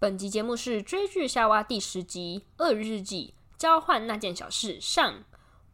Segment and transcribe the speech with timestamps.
[0.00, 5.12] 本集节目是追剧夏娃第十集《鳄鱼日记》交换那件小事上，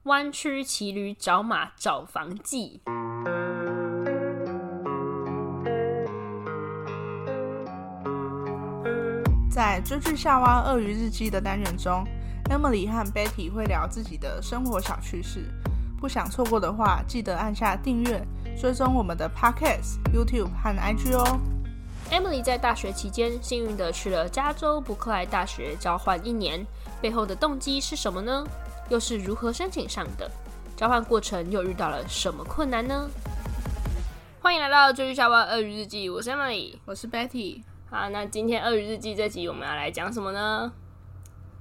[0.02, 2.81] 弯曲骑驴找马找房记。
[9.49, 12.04] 在追剧夏娃鳄鱼日记的单元中
[12.51, 15.49] ，Emily 和 Betty 会聊自己的生活小趣事。
[16.01, 18.27] 不想错过的话，记得按下订阅，
[18.61, 21.41] 追踪我们的 Podcast、YouTube 和 IG 哦。
[22.11, 26.64] Emily 在大学期间幸运地去了加州伯克莱大学交换一年，
[27.01, 28.47] 背后的动机是什么呢？
[28.88, 30.30] 又是如何申请上的？
[30.77, 33.11] 交换过程又遇到了什么困难呢？
[34.41, 37.62] 欢迎来到追剧夏娃鳄鱼日记，我是 Emily，我是 Betty。
[37.91, 40.73] 好，那今天鳄鱼日记这集我们要来讲什么呢？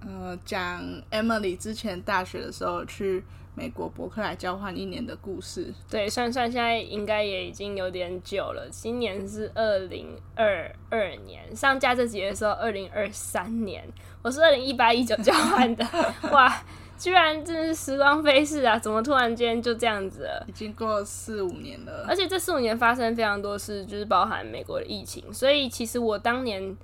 [0.02, 3.24] 呃，讲 Emily 之前大学的时候去。
[3.56, 8.68] 美国伯克莱交换一年的故事，对，算算现在应该也已经有点久了。
[8.70, 13.88] 今年是二零二二年，上架这集的时候，二零二三年，
[14.22, 15.86] 我是二零一八一九交换的，
[16.34, 16.62] 哇，
[16.98, 18.78] 居然真的是时光飞逝啊！
[18.78, 20.46] 怎么突然间就这样子了？
[20.50, 25.34] 已经过了四五年了，而且这四五年发生非常多事，就是包含美国的疫情。
[25.34, 26.76] 所以其实我当年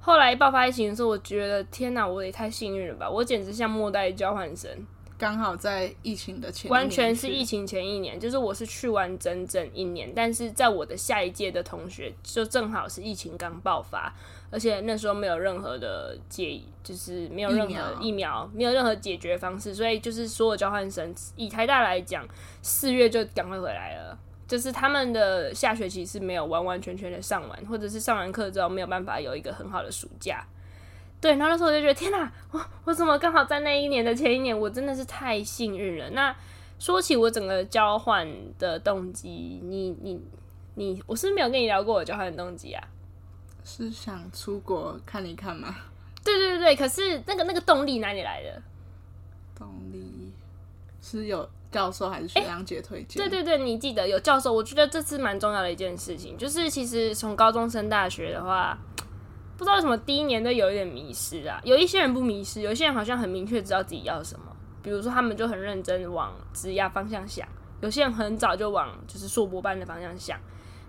[0.00, 3.10] 后来爆发疫情的时候，我觉得天哪，我也太幸运了吧！
[3.10, 4.70] 我简直像末代交换生。
[5.18, 14.14] 刚好在疫情的前，完全是疫情前一年，就是我是去完整整一年，但是在我的下一届的同学就正好是疫情刚爆发，
[14.50, 22.26] 而且那时候没有任何的解，就是没有任何，疫苗没有任何解决方式，所以就是所有交换生以台大来讲，
[22.60, 30.46] 四月就赶快回来了，就是他们的下学期是没有完完全全的上完，或者是上完课之后没有办法有一个很好的暑假。
[31.18, 36.10] 对，然后那时候我就觉得天哪，我我怎么刚好在那一年的前一年，我真的是太幸运了。
[36.10, 36.34] 那
[36.78, 40.20] 说起我整个交换的动机，你你
[40.74, 42.84] 你，我是没有跟你聊过我交换的动机啊？
[43.64, 45.74] 是想出国看一看吗？
[46.22, 48.62] 对对对对，可是那个那个动力哪里来的？
[49.58, 50.30] 动力
[51.00, 53.22] 是有教授还是学长姐推荐？
[53.22, 56.36] 对对对，你记得有教授，我觉得这是蛮重要的一件事情。
[56.36, 58.78] 就是其实从高中升大学的话。
[59.56, 64.44] 不知道为什么第一年都有一点迷失啊，有一些人不迷失，有些人好像很明确知道自己要什么。
[64.82, 67.48] 比如说他们就很认真往职业方向想，
[67.80, 70.38] 有些人很早就往就是硕博班的方向想。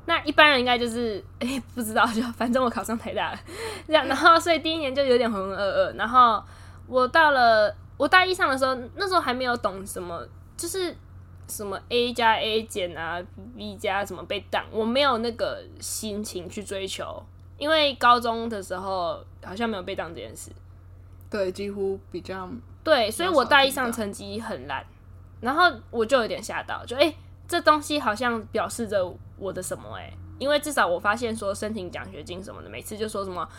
[0.05, 3.39] 那一般人应该就是 哎、不知道就反正我考上台大了
[3.87, 5.95] 这样，然后所以第一年就有点浑浑噩噩。
[5.97, 6.43] 然后
[6.87, 10.25] 我到了我大一上的时候，那时候还没有懂什么
[10.55, 10.95] 就是
[11.47, 13.19] 什么 A 加 A 减啊
[13.57, 17.23] ，B 加什么被挡，我没有那个心情去追求。
[17.57, 20.51] 因为高中的时候好像没有被当这件事，
[21.29, 22.47] 对，几乎比较
[22.83, 24.85] 对，所以我大一上成绩很烂，
[25.41, 27.15] 然后我就有点吓到，就哎、欸，
[27.47, 30.13] 这东西好像表示着我的什么哎、欸？
[30.37, 33.49] 因为至少我发现说申请奖学金什么的，每次就说什么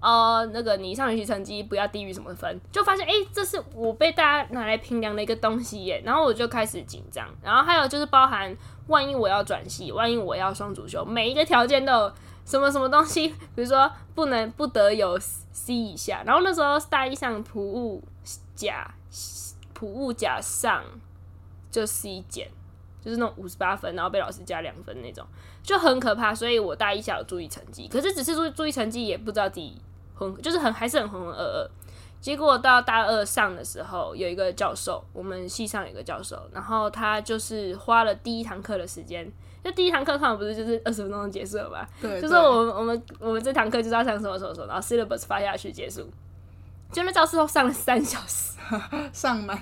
[0.00, 8.54] 呃那个你上学期成绩不要低于什么分，就发现哎、欸，这是我被大家拿来评量的一个东西耶、欸，然后我就开始紧张，然后还有就是包含
[8.88, 12.12] 万一我要转系，万一我要双主修，每一个条件都有。
[12.44, 13.28] 什么什么东西？
[13.54, 18.02] 比如说不能不得有 C 以下，然后那时候大一上普物
[18.54, 18.94] 甲
[19.72, 20.84] 普物甲上
[21.70, 22.48] 就 C 减，
[23.02, 25.26] 就是那种五十八分，然后被老师加两分那种，
[25.62, 26.34] 就很可怕。
[26.34, 29.80] 所以我大一下有注意成绩，可是只是注意注意成绩，也不知道自己
[30.14, 31.68] 浑，就是很还是很浑浑噩噩。
[32.20, 39.30] 结果到大二上的时候，有一个教授，我们系上有一个教授，然后他就是花了第一堂课的时间。
[39.64, 41.88] 就第一堂课课不是就是二十分钟就结束了吧？
[42.00, 46.06] 对，就是我们我们我们这堂课就是要上什么什么什么，然后 syllabus 发下去结束。
[46.92, 48.58] 就那教室都上了三小时，
[49.10, 49.58] 上满，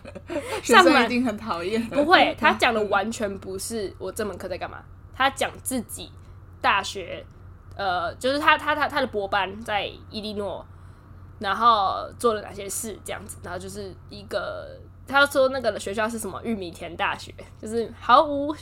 [0.63, 1.81] 学生一定很讨厌。
[1.89, 4.83] 不会，他 讲的完全不是我这门课在干嘛，
[5.15, 6.11] 他讲自己
[6.61, 7.25] 大学，
[7.77, 10.67] 呃，就是他他他他的博班在伊利诺，
[11.39, 18.55] 然后做了哪些事这样子，然后就是一个他说那个学校是什么玉米田大学，就是毫无。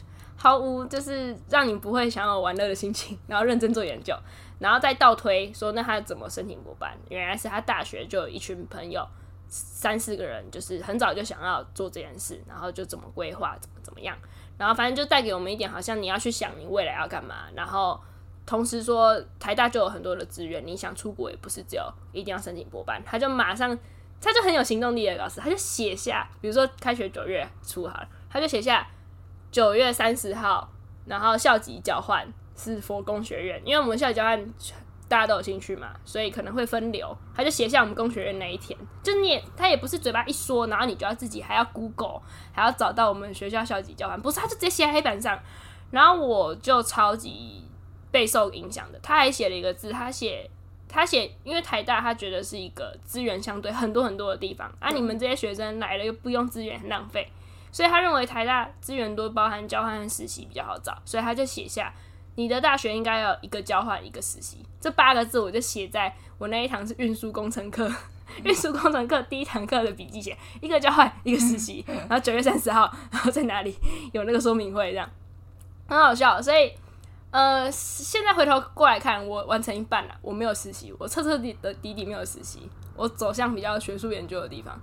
[0.43, 4.17] 毫无就是让你不会想要玩乐的心情，然后认真做研究，
[4.59, 6.97] 然后再倒推说，那他怎么申请博班？
[7.11, 9.07] 原来是他大学就有一群朋友，
[9.49, 14.17] 三四个人，就是很早就想要做这件事，然后就怎么规划，怎么怎么样，
[14.57, 18.01] 然后反正就带给我们一点，好像你要去想你未来要干嘛，然后
[18.47, 23.79] 同时说台大就有很多的资源，你想出国也不是只有一定要申请博班，他就马上
[24.23, 28.89] 他就很有行动力的老师，他就写下，比如说开学九月初好了，他就写下。
[29.51, 30.69] 九月三十号，
[31.07, 32.27] 然后校级交换
[32.57, 34.55] 是佛工学院，因为我们校级交换
[35.09, 37.17] 大家都有兴趣嘛，所以可能会分流。
[37.35, 42.21] 他就写下我们工学院那一天，就你也他也不是嘴巴一说，然后你就要自己还要 Google，
[42.53, 45.37] 还要找到我们学校校级交换，不是，他就直接写在黑板上，
[45.91, 47.65] 然后我就超级
[48.13, 49.01] 备受影响的。
[49.03, 50.49] 他还写了一个字，他写
[50.89, 57.29] 他写，因为台大他觉得是一个资源相对很多很多的地方，啊，你们这些学生来了又不用资源，很浪费，
[57.73, 61.93] 所以他认为台大资源多，包含交换和实习比较好找，所以他就写下
[62.37, 67.91] 你的大学应该要一个交换一个实习这八个字，我就写在我那一堂是运输工程课，
[68.45, 73.77] 运输工程课第一堂课的笔记写一个交换一个实习，然后九月三十号，然后在哪里
[74.13, 75.09] 有那个说明会这样，
[75.89, 76.73] 很好笑，所以。
[77.33, 84.77] 呃，现在回头过来看，我完成一半了，我没有实习，我彻彻底的底底没有实习，我走向比较学术研究的地方，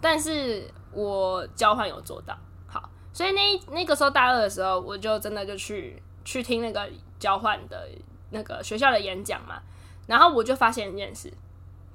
[0.00, 2.36] 但是我交换有做到
[2.66, 7.88] 好，所以那那个时候大二的时候，我就真的就去去听那个交换的
[8.30, 9.60] 那个学校的演讲嘛，
[10.06, 11.32] 然后我就发现一件事，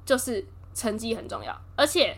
[0.06, 2.18] 就是成绩很重要，而且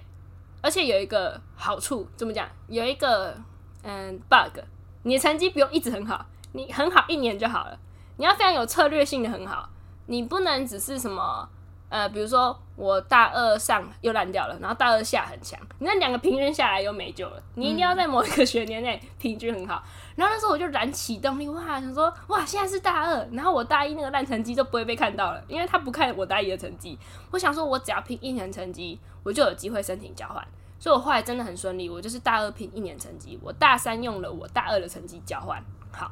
[0.61, 2.49] 而且有一个好处，怎么讲？
[2.67, 3.35] 有一个
[3.83, 4.59] 嗯 bug，
[5.03, 6.25] 你的成绩不用一直很好。
[6.51, 7.79] 你很好，一年就好了。
[8.17, 9.69] 你要非常有策略性的很好，
[10.07, 11.47] 你不能只是什么
[11.89, 17.41] 呃，比如说我大二上又烂掉了，然后大二下很强，你那两个平均下来又没救了。
[17.56, 19.83] 你一定要在某一个学年内平均很好。
[20.15, 26.97] 然后那时候我就燃起动力，哇，想说哇，现在是大二，然后我大一那个烂成绩就不会被看到了，因为他不看我大一的成绩。
[27.31, 30.45] 我想说，我只要拼一年成绩，我就有机会申请交换。
[30.77, 35.62] 所以我后来真的很顺利，我就是大二拼一年成绩，我大三用了我大二的成绩交换。
[35.91, 36.09] 好，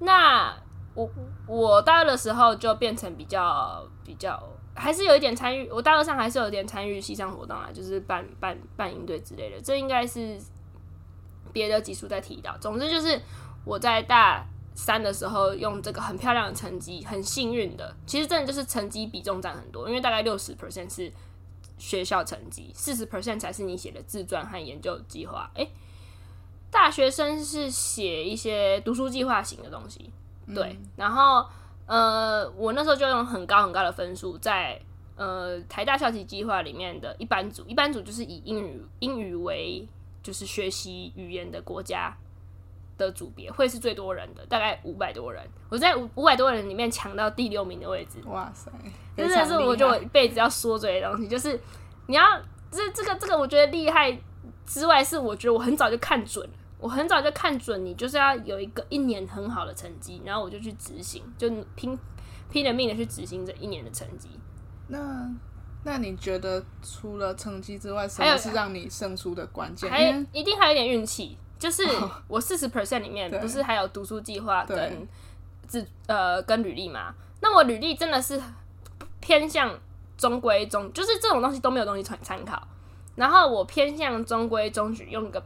[0.00, 0.54] 那
[0.94, 1.08] 我
[1.46, 4.42] 我大二的时候就变成比较比较，
[4.76, 5.68] 还是有一点参与。
[5.70, 9.60] 我大二上还是有一点参与西上活动啊，就是办办办营队之类的。
[9.60, 10.38] 这应该是
[11.52, 12.56] 别的集数在提到。
[12.58, 13.20] 总之就是
[13.64, 21.12] 我在大三的时候用这个很漂亮的成绩，很幸运的，其实真的就是成绩比重占很多，因为大概六十 percent 是
[21.78, 25.50] 学校成绩，四十 percent 才是你写的自传和研究计划。
[25.54, 25.70] 诶。
[26.68, 30.10] 大学生是写一些读书计划型的东西，
[30.54, 31.46] 对，嗯、然后
[31.86, 34.80] 呃，我那时候就用很高很高的分数在
[35.16, 39.86] 呃台大校际计划里面的一班组，一班组就是以英语英语为
[40.22, 42.12] 就是学习语言的国家
[42.98, 48.70] 的组别，会是最多人的，大概五百多人，我在五五百多人里面抢到第六名的位置，哇塞，
[49.16, 51.60] 真的是我觉得我一辈子要说嘴的东西，就是
[52.06, 52.22] 你要
[52.70, 54.18] 这这个这个，我觉得厉害
[54.66, 56.52] 之外，是我觉得我很早就看准了。
[56.78, 61.98] 我很早就看准你，就是要有一个一年很好的成绩，然后我就去执行，就拼
[62.50, 64.28] 拼了命的去执行这一年的成绩。
[64.88, 65.26] 那
[65.84, 69.90] 那你觉得除了成绩之外，什么是让你胜出的关键？
[69.90, 70.02] 还
[70.32, 71.82] 一定还有点运气，就是
[72.28, 75.08] 我四十 percent 里面不是还有读书计划跟
[75.66, 77.14] 自呃跟履历嘛？
[77.40, 78.38] 那我履历真的是
[79.20, 79.76] 偏向
[80.18, 82.62] 中规中，就是这种东西都没有东西参参考，
[83.14, 85.42] 然后我偏向中规中矩，用一个。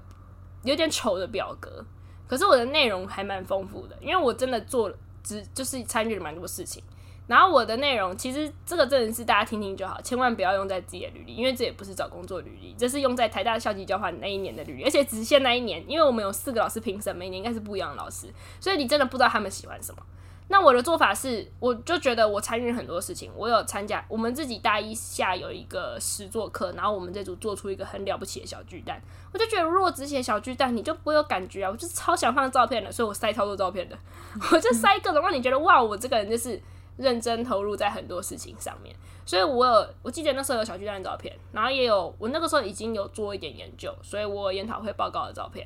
[0.62, 1.84] 有点丑的表格，
[2.28, 6.82] 可是我的内容还蛮丰富的，因为我真的做了，只就是参与了蛮多事情。
[7.26, 18.26] 然后我的内容其实这个真的是大家听听就好，千万不要用在自己的履历，因为这也不是找工作履历，这是用在台大校际交换那一年的履历，而且只限那一年，因为我们有四个老师评审，每年应该是不一样的老师，
[18.58, 20.02] 所以你真的不知道他们喜欢什么。
[20.52, 29.00] 那我的做法是，我就觉得我参与很多事情，我有参加我们自己大一下有一个实作课，然后我们这组做出一个很了不起的小巨蛋，
[29.32, 33.96] 我就觉得如果只写小巨蛋，你就不会有感觉啊，我就超想放照片的，所以我塞超多照片的，
[34.50, 36.60] 我就塞各种让你觉得哇，我这个人就是
[36.96, 38.92] 认真投入在很多事情上面，
[39.24, 45.64] 所以我有我记得那时候有小巨蛋的照片，然后也有我那个时候已经有做一点研究，所以我有研讨会报告的照片，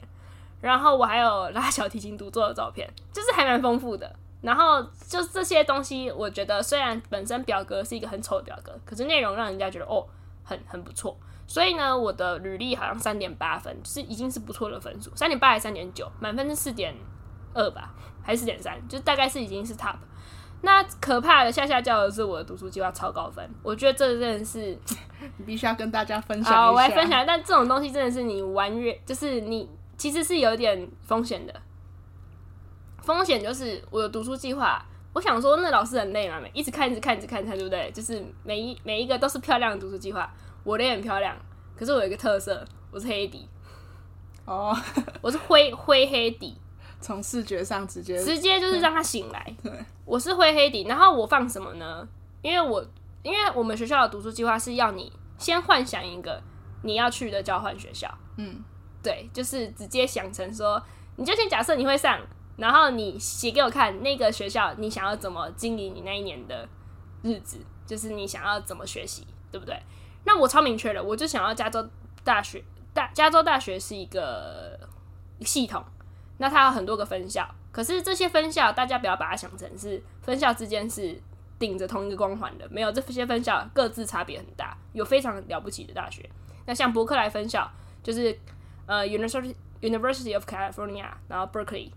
[0.60, 4.14] 然后我还有拉小提琴独奏的照片，就是还蛮丰富的。
[4.44, 10.06] 然后就这些东西，我觉得虽然本身表格是一个很丑的表格，可是内容让人家觉得哦，
[10.44, 11.16] 很很不错。
[11.46, 16.94] 所以呢，我的履历好像三点八分，是已经是不错的分数，三点八还是三点九，满分是四点
[17.54, 19.96] 二吧，还是四点三，就大概是已经是 top。
[20.62, 24.78] 那可怕的下下叫的是我的读书计划超高分，我觉得这真的是
[25.36, 26.62] 你必须要跟大家分享一下。
[26.62, 27.24] 好，我来分享。
[27.26, 31.54] 但这种东西真的是你玩越，就是你其实是有点风险的。
[33.04, 34.82] 风险就是我有读书计划，
[35.12, 37.90] 我想说那老师很累嘛，一直看一直看一直看，对不对？
[37.92, 40.32] 就是每一每一个都是漂亮的读书计划，
[40.64, 41.36] 我的也很漂亮，
[41.76, 43.46] 可是我有一个特色，我是黑底
[44.46, 44.74] 哦，
[45.20, 46.56] 我是灰灰黑底，
[46.98, 49.54] 从视觉上直接直接就是让他醒来。
[50.06, 52.08] 我是灰黑底，然后我放什么呢？
[52.40, 52.82] 因为我
[53.22, 56.42] 因为我们学校的读书计划是要你先幻想一个
[56.82, 58.08] 你要去的交换学校，
[58.38, 58.62] 嗯，
[59.02, 60.82] 对，就是直接想成说，
[61.16, 62.18] 你就先假设你会上。
[62.56, 66.68] 然后你写给我看那个学校，你想要怎么经营你那一年的
[67.22, 69.76] 日子，就是你想要怎么学习，对不对？
[70.24, 71.88] 那我超明确的，我就想要加州
[72.22, 74.78] 大学，大加州大学是一个
[75.40, 75.84] 系统，
[76.38, 81.20] 那它有很多个分校，可是这些分校大家不要把它想成是分校之间是
[81.58, 86.28] 顶着同一个光环的，没有，这些分校各自差别很大，有非常了不起的大学。
[86.66, 87.70] 那像伯克莱分校
[88.02, 88.38] 就是
[88.86, 91.90] 呃 University University of California，然后 Berkeley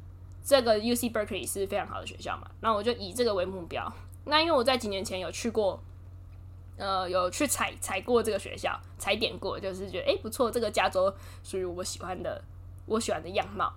[0.48, 3.92] 这个 UC Berkeley 是非常好的学校嘛，那我就以这个为目标。
[4.24, 5.78] 那因为我在几年前有去过，
[6.78, 11.14] 呃，有去踩踩过这个学校，踩点过，就是觉得诶不错，这个加州
[11.44, 12.42] 属于我喜欢的，
[12.86, 13.74] 我喜欢的样貌。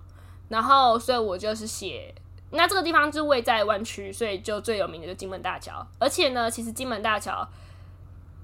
[0.47, 2.15] 然后所以我就是写，
[2.51, 5.85] 那这个地方就位在湾区，所以就最有名的就金门大桥。
[5.99, 7.45] 而且呢，其实金门大桥。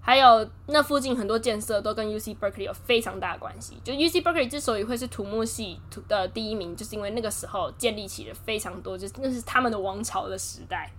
[0.07, 3.77] 还有那附近很多建设都跟 UC Berkeley 有非常大的关系。
[3.83, 10.89] 就 UC Berkeley 之所以会是土木系的第一名，就是因为那个时候建立起了非常多，就是那是他们的王朝的时代。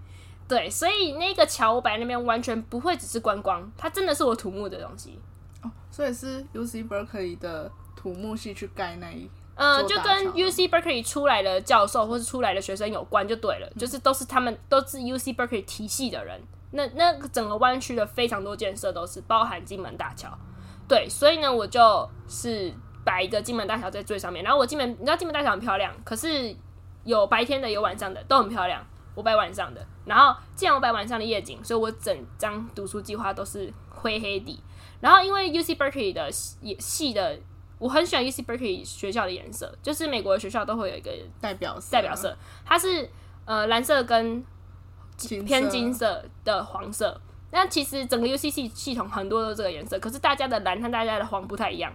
[0.46, 5.18] 对，所以那个桥我摆那边完全不会只是观光，它真的是我土木的东西。
[5.62, 16.38] 哦，所以是 UC Berkeley 的土木系去盖那一，呃，就跟 UC Berkeley 出来的教授或是出来的学生有关就对了，嗯、就是都是他们都是 UC Berkeley 体系的人。
[16.70, 20.28] 那那个整个湾区的非常多建设都是包含金门大桥，
[20.86, 22.70] 对，所以呢，我就是
[23.04, 24.44] 摆一个金门大桥在最上面。
[24.44, 26.54] 然后我金门，你知道金门大桥很漂亮，可是
[27.04, 28.84] 有白天的，有晚上的，都很漂亮。
[29.14, 34.62] 我摆晚上的，然后既然我摆晚上的夜景，所以我整张读书计划都是灰黑底。
[35.00, 37.38] 然后因为 UC Berkeley 的系的，
[37.78, 41.10] 我很喜欢 UC Berkeley 学校的颜色，就是美国的学校都会有一个
[41.40, 43.08] 代表色，代表色，它是
[43.46, 44.44] 呃蓝色跟。
[45.44, 47.20] 偏金色的黄色，
[47.50, 51.92] 那其实整个 UC 系系统很多都是这个颜色，可是大家的蓝和大家的黄不太一样。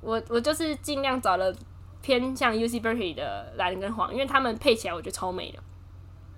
[0.00, 1.54] 我我就是尽量找了
[2.02, 5.58] 偏向 UC Berkeley 的蓝跟黄，因为他们配起来我觉得超美的。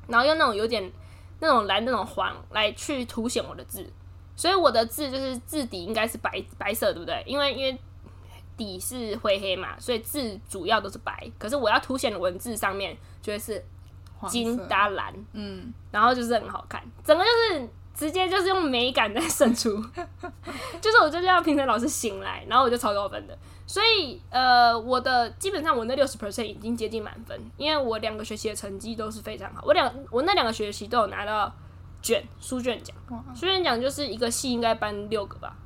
[0.09, 0.93] 然后用那种有点
[1.41, 3.89] 那种蓝那种黄来去凸显我的字，
[4.37, 7.23] 所以我的字就是字底应该是白白色，对不对？
[7.27, 7.79] 因为因为
[8.57, 11.31] 底是灰黑嘛，所以字主要都是白。
[11.39, 13.65] 可是我要凸显的文字上面就会是。
[14.29, 19.71] 金搭蓝，嗯，然后就是很好看，整个就是直接就是用美感在胜出，
[20.81, 31.51] 就是我就这样评审老师醒来，然后我就超高分的，所以呃，我的基本上我那六十 percent 已经接近满分，因为我两个学期的成绩都是非常好，我两我那两个学期都有拿到
[32.03, 32.95] 卷书卷奖，
[33.35, 35.57] 书卷奖就是一个系应该颁六个吧，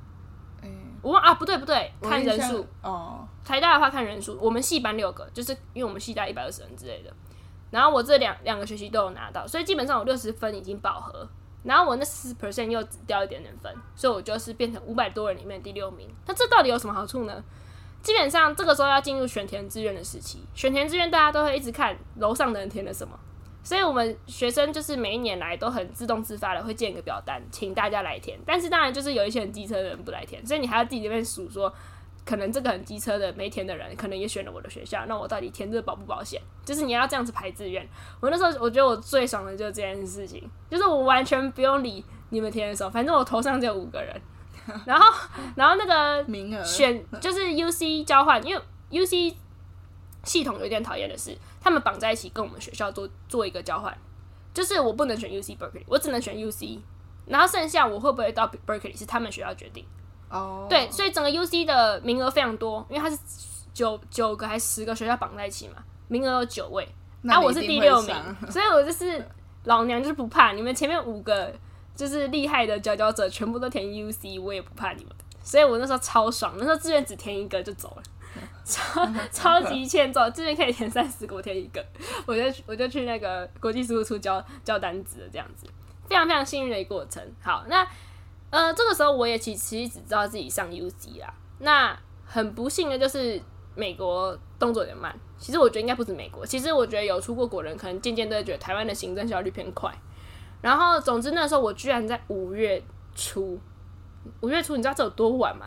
[0.63, 0.69] 欸、
[1.03, 2.65] 我忘啊不对不对，看人数。
[2.83, 7.13] 哦，台大的话看人数，我们系颁六个，就是因为我们系大一百二十人之类的。
[7.71, 11.29] 然后我这两两个学期都有拿到，所以基本上我六十分已经饱和。
[11.63, 16.09] 然后我那四十 percent 又只掉一点点分，所以我就是变成五百多人里面第六名。
[16.27, 17.45] 那这到底有什么好处呢？
[18.03, 23.15] 基本上这个时候要进入选填志愿的时期，选填志愿大家都会一直看楼上的人填了什么，
[23.63, 28.39] 所以我们学生就是每一年来都很自动自发的会建一个表单，请大家来填。
[28.47, 31.71] 但是当然就是有一些很机车的人不来填，所以你还要自己这边数说。
[32.31, 35.05] 可能这个很机车的没填的人，可能也选了我的学校。
[35.07, 36.41] 那我到底填这保不保险？
[36.65, 37.85] 就是你要这样子排志愿。
[38.21, 44.15] 我那时候我觉得我最爽的就是这件事情，就是我完全不用理你们填的时候，反正我头上只有五个人。
[44.87, 49.35] 然后，然后那个名额选就是 UC 交换，因为 UC
[50.23, 53.93] 系统有点讨厌的是，他们绑在一起跟我们学校做做一个交换，
[54.55, 56.79] 就是我不能选 UC Berkeley，我只能选 UC，
[57.27, 59.85] 然后剩下我会不会到 Berkeley 是他们学校决定。
[60.31, 60.69] 哦，oh.
[60.69, 63.19] 对，所以整个 UC 的名额非常多，因为它是
[63.75, 65.75] 九九个还是十个学校绑在一起嘛，
[66.09, 66.89] 名额有九位，
[67.23, 68.15] 那、啊、我是第六名，
[68.49, 69.27] 所以我就是
[69.65, 71.53] 老娘就是不怕你们前面五个
[71.95, 78.03] 就是厉害的佼佼者全部都填 UC，我也不怕你们，所以我那时候超爽，那时候志愿只填一个就走了，
[78.65, 81.85] 超 超级欠揍，志愿可以填三十个，我填一个，
[82.27, 85.67] 我就我就去那个国际事务处交交单子了，这样子，
[86.09, 87.21] 非常非常幸运的一个过程。
[87.43, 87.85] 好，那。
[88.51, 91.33] 呃，这个时候我也其其实只知道自己上 UC 啦。
[91.61, 93.41] 那很不幸的就是
[93.75, 95.17] 美国动作有点慢。
[95.39, 99.91] 其实我觉得应该不止美国，其实我觉得有出过国人可能渐渐都会觉得台湾的行政效率偏快。
[100.61, 102.83] 然后总之那时候我居然在五月
[103.15, 103.59] 初，
[104.41, 105.67] 五月初你知道这有多晚吗？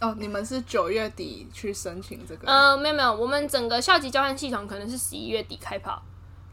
[0.00, 2.48] 哦，你们是九月底去申请这个？
[2.50, 6.02] 呃，没有没有，我们整个校级交换系统可能是十一月底开跑，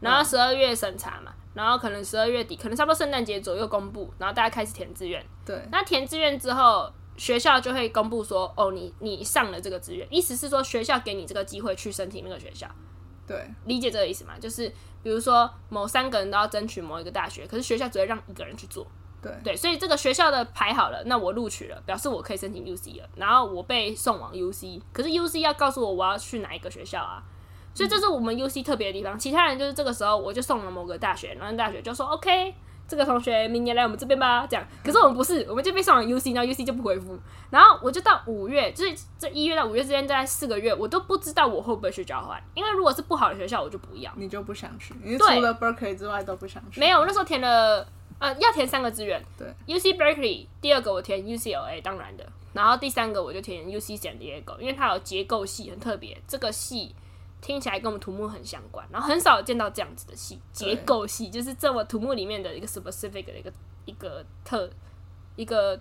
[0.00, 1.32] 然后十二月审查嘛。
[1.54, 5.24] 然后可能十二月底，可能差不多圣诞节左右公布，然后大家开始填志愿。
[5.46, 5.66] 对。
[5.72, 12.68] 那填志愿之后，学校就会公布说，哦，你你上了这个志愿，意思是说学校给你这个机会去申请那个学校。
[13.26, 13.48] 对。
[13.64, 14.34] 理解这个意思吗？
[14.38, 14.68] 就是
[15.02, 18.86] 比如说某三个人都要争取某一个大学，可是学校只会让一个人去做。
[19.22, 19.32] 对。
[19.42, 27.22] 对，所以这个学校的排好了，那我录取了，表示我可以申请 UC 了，然后我被送往 UC，可是 UC 要告诉我我要去哪一个学校啊？
[27.74, 32.54] 所以这是我们 UC 特别的地方，其他人就是这个时候我就送了某个大学，然后大学就说 OK，
[32.88, 34.66] 这个同学明年来我们这边吧，这样。
[34.84, 37.18] 可是我们不是，我们就被送了 UC，然后 UC 就不回复，
[37.50, 44.12] 然后我就到五月，就是这一月到五月之间，大概四个月，我都不知道我会不会去交换，因为如果是不好的学校，我就不要。
[44.16, 44.94] 你就不想去？
[45.02, 46.80] 你除了 Berkeley 之外都不想去？
[46.80, 47.86] 没有，我那时候填了
[48.18, 49.22] 呃，要填三个志愿。
[49.36, 52.26] 对，UC Berkeley，第二个我填 UCLA，当然的。
[52.52, 56.16] 然后第三个我就填 UC San Diego，因为它有结构系，很特别。
[56.26, 56.94] 这个系
[57.40, 63.52] 听起来跟我们土木很相关，然后很少见到这样子的系，结构系就是这么土木里面的一个 specific 的一个
[63.84, 64.70] 一个特
[65.36, 65.80] 一个。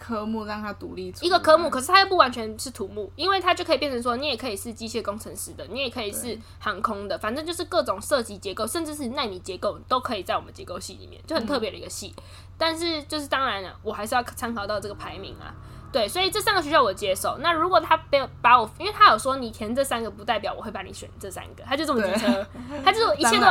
[0.00, 12.14] 科目让它独立出一个科目，可是它又不完全是土木，因为它就可以变成说，你也可以是机械工程师的，你也可以是航空的，反正就是各种设计结构，甚至是纳米结构都可以在我们结构系里面，就很特别的一个系。
[12.16, 12.22] 嗯、
[12.56, 15.52] 但是就是当然了，我还是要参考到这个排名啊。
[15.90, 17.38] 对，所以这三个学校我接受。
[17.38, 22.46] 那如果他被把我，因为他有说你填这三个不代表我会把你选这三个，他就这么机车，
[22.84, 23.46] 他就是一切都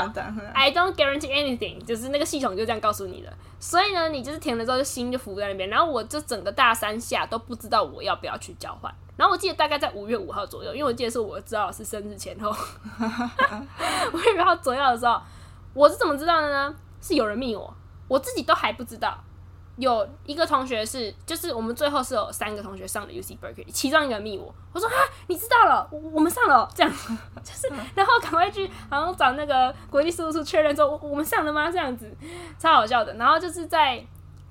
[0.53, 3.33] I don't guarantee anything，就是那个系统就这样告诉你的。
[3.59, 8.93] 所以呢，你就是填了之后就心就浮在那边，然后我就整个大三下都不知道我要不要去交换。
[9.15, 12.51] 然后我记得大概在五月五号左右，因为我记得是我知道是生日前后，
[14.13, 15.19] 五月五号左右的时候，
[15.73, 16.75] 我是怎么知道的呢？
[17.01, 17.73] 是有人密我，
[18.07, 19.17] 我自己都还不知道。
[19.77, 24.95] 有一个同学是，就是我们最后是有三个同学上了 UC Berkeley，其中一个密我，我说啊，
[25.27, 26.91] 你知道了，我，我们上了，这样，
[27.43, 31.69] 就是，然后赶快去，然后找那个国际事务处确认说，我，我们上了吗？
[31.69, 32.11] 这样子，
[32.57, 33.13] 超好笑的。
[33.13, 34.03] 然后就是在，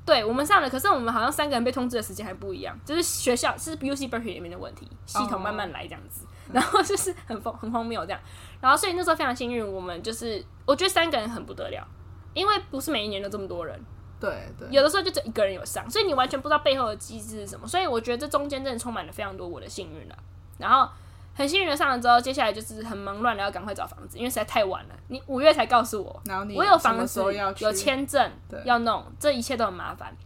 [0.05, 8.21] 对我们上了，可是我们好像三个人被通知的时间还不一样，就是学校是 UC Berkeley 里面的问题，系统慢慢来这样子，然后就是很疯很荒谬这样，
[8.61, 11.85] 然后所以那时候非常幸运，我们就是我觉得三个人很不得了，
[12.33, 13.85] 因为不是每一年都这么多人。
[14.19, 17.67] 对对，有的时候就只一个人有上，所以你完全不知道背后的机制是什么。
[17.67, 20.17] 所以我觉得这中间真的充满了非常多我的幸运了。
[20.59, 20.89] 然后
[21.35, 24.95] 很幸运的上了之后，接下来就是很忙乱的要赶快找房子，因为实在太晚了。
[25.09, 27.23] 你五月才告诉我，然后你我有房子，
[27.59, 28.33] 有签证
[28.65, 30.17] 要弄，这一切都很麻烦。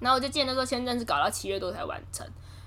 [0.00, 2.26] 然后我就记得那时候签证是搞到七月多才完成，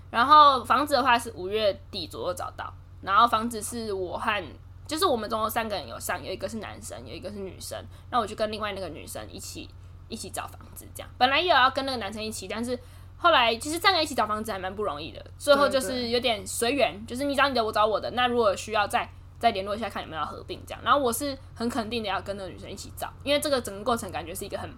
[0.10, 2.74] 然后房子的话是五月底左右找到。
[3.02, 4.44] 然后房子是我和
[4.88, 7.78] 就是我们总共三个人有上，有一个是男生，有一个是女生。
[8.10, 9.70] 那我就跟另外那个女生一起。
[10.08, 12.78] 一起找房子，这样本来也有要跟那个男生一起，但是
[13.18, 15.26] 后来其实站在一起找房子还蛮不容易的。
[15.38, 18.12] 最后就是有点随缘，就是你找你的，我找我的。
[18.12, 20.80] 那如果需要再再联络一下，看有没有要合并这样。
[20.84, 24.70] 然后我是很肯定的要跟那个女生一起找，因为这个整个过程感觉是一个很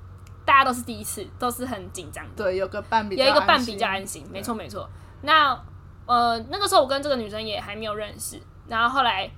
[0.45, 2.43] 大家都是第一次，都是很紧张的。
[2.43, 4.89] 对，有个伴比较有一个伴比较安心，没错没错。
[5.21, 5.51] 那
[6.05, 9.29] 呃那个时候我跟这个女生也还没有认识，然后后来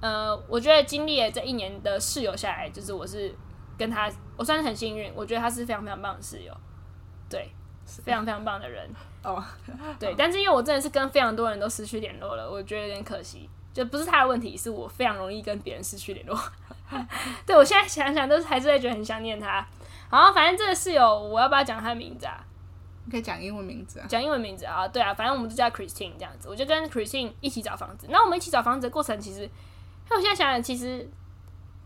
[0.00, 3.34] 呃我觉得经历了这一年的室友下来，就是我是。
[3.78, 6.56] 跟他，我算是很幸运，我觉得他是非常非常棒的室友，
[7.28, 7.50] 对，
[7.84, 8.88] 非常非常棒的人
[9.22, 9.44] 哦，
[10.00, 16.40] 对，但是因为我真的是跟非常多人都失去联络了，我觉得有点可惜，就不是他的问题，是我非常容易跟别人失去联络，
[17.44, 19.62] 对，我现在想想都是还是会觉得很想念他。
[20.08, 22.42] 好，反正这个室友，我要不要讲他的名字啊？
[23.04, 28.06] 你可以讲英文名字啊，讲英文名字啊，对啊，反正我们就叫 Christine 这样子，我就跟 Christine 一起找房子。
[28.08, 29.46] 那我们一起找房子的过程，其实，
[30.08, 31.06] 那我现在想想，其实。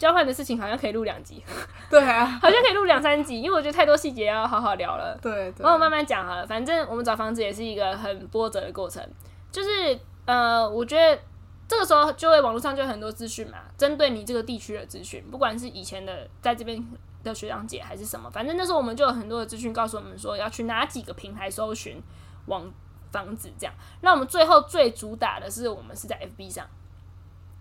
[0.04, 1.42] 交换的事情好像可以录两集，
[1.88, 5.18] 对啊，好像可以录两三集，因为我觉得太多细节要好好聊了。
[5.22, 6.46] 对，对，然后我慢慢讲好了。
[6.46, 9.02] 反正我们找房子也是一个很波折的过程，
[9.50, 11.18] 就是呃，我觉得
[11.66, 16.86] 这个时候就会网络上就有很多资讯嘛，针对你这个地区的资讯，不管是以前的在这边
[17.22, 21.98] 的学长姐还是什么，反正那时候我们就有很多的资讯告诉我们说要去哪几个平台搜寻
[22.48, 22.70] 网
[23.10, 23.72] 房子这样。
[24.02, 26.66] 那我们最后最主打的是我们是在 FB 上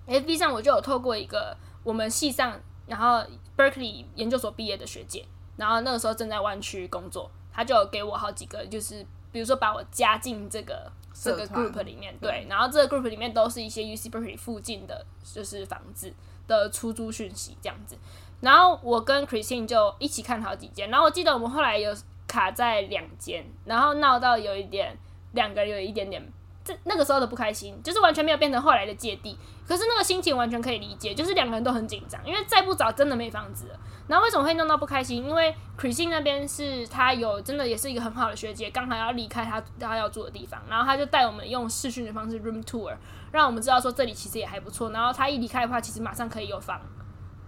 [0.10, 1.56] ，FB 上我就有透过一个。
[1.84, 3.24] 我们系上，然后
[3.58, 5.26] Berkeley 研究所毕业的学姐，
[5.58, 16.14] 然后那个时候正在湾区工作，她就给我好几个，就是比如说把我加进这个这个 group 里面，对，然后这个 group 里面都是一些 UC Berkeley 附近的，就是房子
[16.48, 17.98] 的出租讯息这样子。
[18.42, 21.96] 然后我跟 Christine 就一起看好几间，然后我记得我们后来有
[22.28, 24.98] 卡在两间，然后闹到有一点
[25.34, 26.22] 两个人有一点点。
[26.64, 29.38] 这那个时候的不开心，就是完全没有变成后来的芥蒂。
[29.68, 33.80] 可是那个心情完全可以理解，就是两个人都很紧张，因为再不找真的没房子了。
[34.08, 35.24] 然后为什么会弄到不开心？
[35.24, 42.94] 因为 Christine 那边是他有真的也是一个很好的学姐，刚好要离开他他要住的地方，然后他就带我们用视讯的方式 room tour，
[43.32, 44.90] 让我们知道说这里其实也还不错。
[44.92, 46.82] 然后他一离开的话，其实马上可以有房。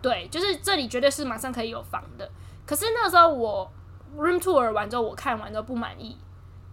[0.01, 2.29] 对，就是这里绝对是马上可以有房的。
[2.65, 3.69] 可是那个时候我
[4.17, 6.17] room tour 完之后，我看完之后不满意。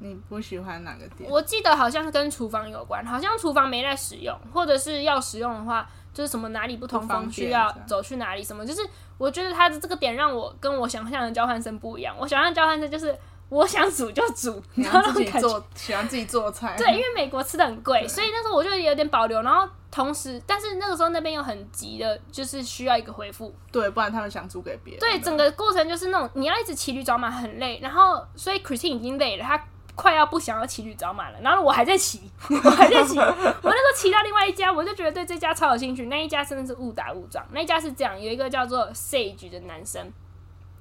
[0.03, 1.31] 你不喜欢哪个点？
[1.31, 8.81] 我记得好像是跟厨房有关，好像厨房没在使用，或者是要使用的话，就是什么哪里不通风，需要走去哪里什么，就是
[9.17, 12.17] 我觉得他的这个点让我跟我想象的交换生不一样。
[12.19, 13.17] 我想象交换生就是
[13.49, 16.75] 我想煮就煮，然后自己做，喜欢自己做菜。
[16.77, 19.41] 对，因为美国吃的很贵，所以那时候我就有点保留。
[19.43, 23.55] 然后同时，但是那个时候那边又很急的，就是需要一个回复。
[23.71, 25.01] 对，不然他们想租给别人。
[25.01, 27.79] 对，整个过程就是那种你要一直骑驴找马，很累。
[27.83, 29.63] 然后，所以 Christine 已经累了，他。
[29.95, 33.19] 快要不想要骑驴找马了，然后我还在骑， 我还在骑。
[33.19, 36.07] 我那时候骑到另外一家，我就觉得对这家超有兴趣。
[36.07, 37.47] 那一家真的是误打误撞。
[37.53, 40.11] 那一家是这样，有一个叫做 Sage 的男生，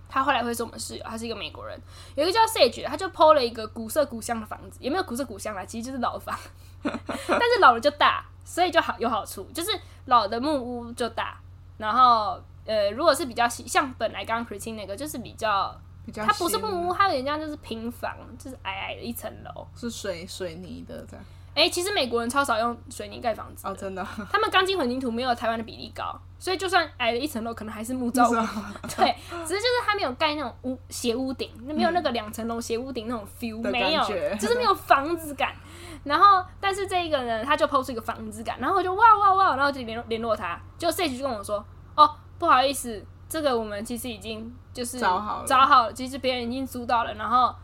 [0.08, 1.78] 他后来会是我们室友，他是一个美国人。
[2.16, 6.38] 有一个叫 Sage，他就 PO 了一个古色古香的房子，也没有古色古香啦，其实就是老房，
[6.84, 9.72] 但是老了就大，所以就好有好处，就是
[10.06, 11.38] 老的木屋就大。
[11.78, 15.76] 然后呃，如果是比较，像本来刚刚 Christine 那个，就是比较，
[16.12, 21.26] 比较它不是木屋，它有点像就是平房，就是矮矮的一层楼，是水水泥的这样。
[21.54, 24.02] 哎、欸，其实美国人超少用水泥盖房子哦，真的。
[24.32, 28.34] 他们钢筋混凝土没有台湾的比例高，所以就算矮了一层楼，可能还是木造屋。
[28.96, 29.14] 对，
[29.46, 34.02] 只是就是他没有盖那种屋斜屋顶，没有那个两层楼斜屋顶那种 feel，没有，
[34.38, 35.54] 就是没有房子感。
[36.06, 41.64] 然后，但是这一个呢，他就 PO 出一个房子感，然后我就哇哇哇，然后就联络联络他，就 Sage 就跟我说，
[41.96, 47.56] 哦，不好意思，这个我们其实已经就是找好了，找好了，其实别人已经租到了，然后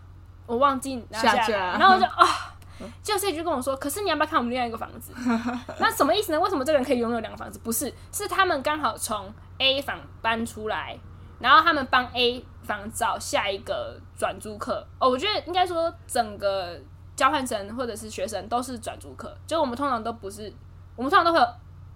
[0.45, 2.23] 我忘记拿下来，下然后我就啊。
[2.23, 2.53] 哦
[3.01, 5.11] 就 Sage 就跟我说，可是你要不要看我们另外一个房子？
[5.79, 6.39] 那什么意思呢？
[6.39, 7.59] 为什么这个人可以拥有两个房子？
[7.63, 10.95] 不是，是他们刚好从 A 房搬出来，
[11.39, 14.85] 然后他们帮 A 房找下一个转租客。
[14.99, 16.79] 哦，我觉得应该说整个
[17.15, 20.53] 交换生或者是学生都是转租客，就我们通常都不是，
[20.95, 21.47] 我们通常都会有。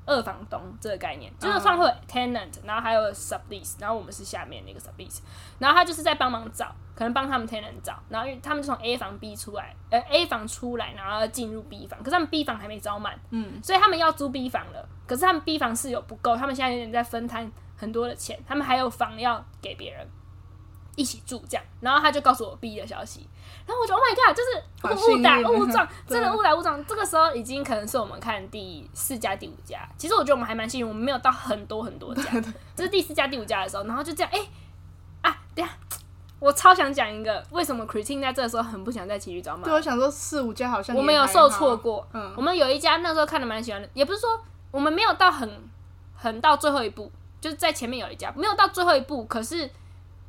[0.06, 5.20] 二房东这个概念，就是算会有 tenant，然后还有 sublease，然后我们是下面那个 sublease，
[5.60, 15.58] 然后他就是在帮忙找，可能帮他们 tenant 找，然后因为他们就从 A 房 B 出来，呃 A 房出来，然后进入 B 房，可是他们 B 房还没招满，嗯，所以他们要租 B 房了，可是他们 B
[15.58, 20.08] 房室友不够，他们现在有点在分摊很多的钱，他们还有房要给别人。
[20.96, 23.28] 一起住这样，然后他就告诉我 B 的消息，
[23.66, 26.86] 然后我就 Oh my God，就是误打误撞， 真的误打误撞。
[26.86, 29.88] 这个时候已经可能是我们看第四家、第五家。
[29.98, 32.24] 其实我觉得我们还蛮幸运，我们没有到很多很多家。
[32.76, 35.72] 这是第四家、第五家的时候，然后就这样，哎、欸、啊，等下，
[36.40, 39.64] 我超想讲一个，为什么 Christine 在这个时候很不想再骑驴找马？
[39.64, 42.06] 对，我想说四五家好像我们有受挫过。
[42.14, 45.50] 嗯，我们有一家那时候看的蛮喜欢的，也不是说我们没有到很
[46.16, 49.70] 很到最后一步，就是在前面有一家没有到最后一步，可是。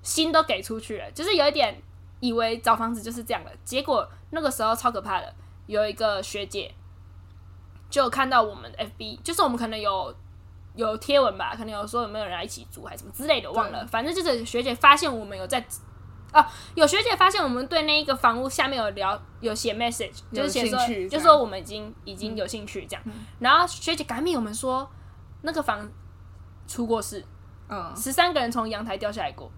[0.03, 1.81] 心都给出去了，就是有一点
[2.21, 5.35] 以为找房子就是这样的，结果那个时候超可怕的。
[5.67, 6.75] 有一个学姐
[7.88, 10.15] 就看到我们 FB，就是我们可能有
[10.75, 13.87] 有贴文吧，可能有说有没有人来一起住还是什么之类的，忘了。
[13.87, 15.65] 反正就是学姐发现我们有在
[16.33, 23.03] 哦，有学姐发现我们对那一个房屋下面有聊有写 message，就是写说就说我们已经已经有兴趣这样。
[23.07, 24.91] 嗯、然后学姐赶密我们说
[25.43, 25.88] 那个房
[26.67, 27.25] 出过事，
[27.69, 29.51] 嗯，十三个人从阳台掉下来过。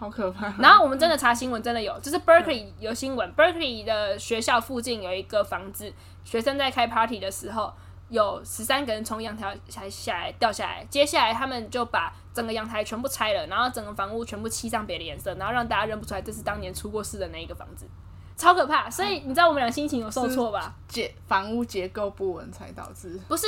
[0.00, 0.50] 好可怕！
[0.58, 5.92] 然后我们真的查新闻，真的有，就是 Berkeley 有新闻，Berkeley 的学校附近有一个房子，
[6.24, 7.70] 学生在开 party 的时候，
[8.08, 17.86] 有十三个人从阳台才下来掉下来，接下来他们就把整个阳台全部拆了，然后整个房屋全部漆上别的颜色，然后让大家认不出来这是当年出过事的那一个房子，
[18.38, 18.88] 超可怕！
[18.88, 20.74] 所以你知道我们俩心情有受挫吧？
[20.88, 23.20] 结房屋结构不稳才导致？
[23.28, 23.46] 不是，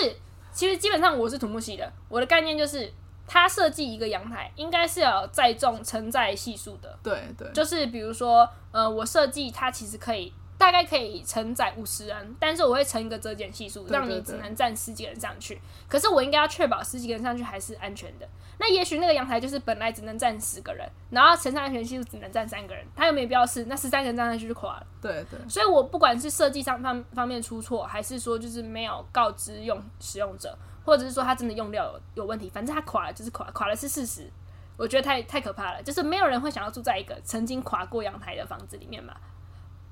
[0.52, 2.92] 其实基本上我是土木系的，我的概念就是。
[3.32, 6.98] 他设计一个阳台，应该是要载重承载系数的。
[7.02, 15.58] 对对，就是比如说，呃，我设计它其实可以大概可以承载五十人，但是我会乘一个折减系数，让你只能站十几个人上去。
[15.88, 18.28] 可是我应该要确保十几个人上去还是安全的。
[18.58, 24.86] 那也许那个阳台就是本来只能站十个人，然后乘上安全系数只能站三个人，它又没标示，那十三个人站上去就垮了。
[25.00, 25.40] 对对。
[25.48, 30.54] 所以我不管是设计上方方面出错，还是说就是没有告知用使用者。
[30.84, 34.30] 或者是说他真的用料有问题，反正他垮了就是垮，垮了是事实。
[34.76, 39.14] 我觉得太太可怕了，就是没有人会想要住在一个曾经垮过阳台的房子里面嘛，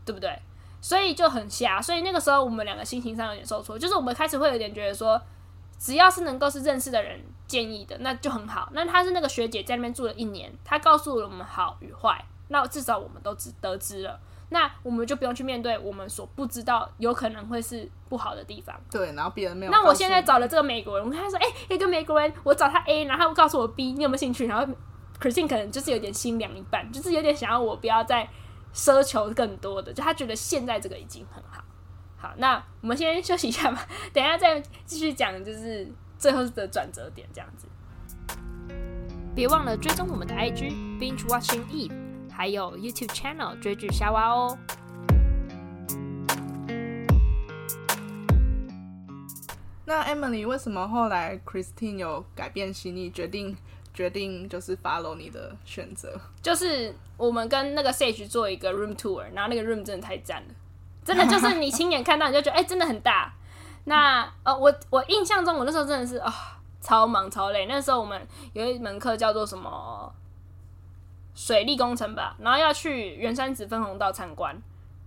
[0.05, 0.37] 对不对？
[0.81, 1.81] 所以就很瞎。
[1.81, 5.20] 所以那个时候我们两个心情上有点受挫，就是我们开始会有点觉得说，
[5.79, 8.70] 只要是能够是认识的人建议的，那就很好。
[8.72, 14.18] 那他是那个学姐在那边住了一年，他告诉了我们好与坏，那至少我们都知得知了。
[14.50, 18.78] 那我们就不用去面对我们所不知道有可能会是不好的地方。
[18.90, 19.72] 对，然后别人没有。
[19.72, 24.74] 那我现在找了这个美国人，我跟他说：“哎、欸，一个美国人，我找他 A，然后他告诉我 B，你有没有兴趣？”然后
[25.20, 28.28] Christine 可能就是有点心凉一半，就是有点想要我不要再
[28.74, 31.62] 奢求更多的，就他觉得现在这个已经很好。
[32.16, 37.66] 好，那我们先休息一下吧，等一下再继续讲，就是最后的转折点这样子。
[39.32, 41.99] 别忘了追踪我们的 IG Binge Watching Eve。
[42.40, 44.57] 还有 YouTube channel 追剧沙娃哦。
[49.85, 53.55] 那 Emily 为什么后来 Christine 有改变心意，决定
[53.92, 56.18] 决定就是 follow 你的选择？
[56.40, 60.55] 就是我们跟那个 Sage 做一个 room tour，然后那个 room 真的太赞了，
[61.05, 63.31] 真的就是你亲眼看到你就觉得 哎、欸，真的很大。
[63.85, 66.33] 那呃，我我印象中我那时候真的是啊、哦，
[66.81, 67.66] 超忙超累。
[67.66, 70.11] 那时候我们有一门课叫做什么？
[71.40, 74.55] 水利工程吧，然后要去圆山子分洪道参观，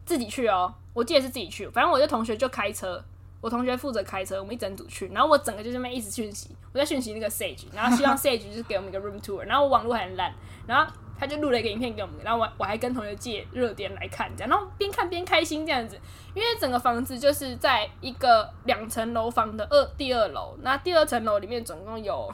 [0.03, 0.73] 自己去哦。
[0.91, 2.99] 我记得是自己去，反正我的同学就开车，
[3.39, 5.07] 我同学负责开车，我们一整组去。
[5.09, 9.41] 然后我整个就这么一直讯息，我在讯息那个 Sage，然后希望 Sage 就是给我们一个 room tour。
[9.41, 10.33] 然后我网络很烂，
[10.65, 15.99] 然后他就录了一个影片给我们，然后我我还跟同学借热点来看，这样，然后边看边开心这样子。
[16.33, 22.33] 因为整个房子就是在一个两层楼房的二第二楼，那第二层楼里面总共有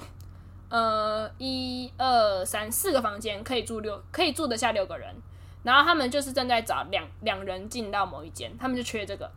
[0.69, 5.13] 呃一二三四个房间，可以住六，可以住得下六个人。
[5.61, 9.29] 然后他们就是正在找两两人进到某一间，他们就缺这个。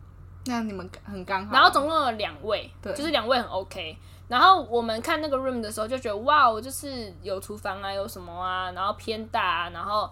[0.45, 1.53] 那你们很刚好。
[1.53, 3.97] 然后总共有两位，对，就是两位很 OK。
[4.29, 10.09] 然后我们看那个 room 的时候就觉得哇，我就是有厨房啊，有什么啊，然后偏大啊，然后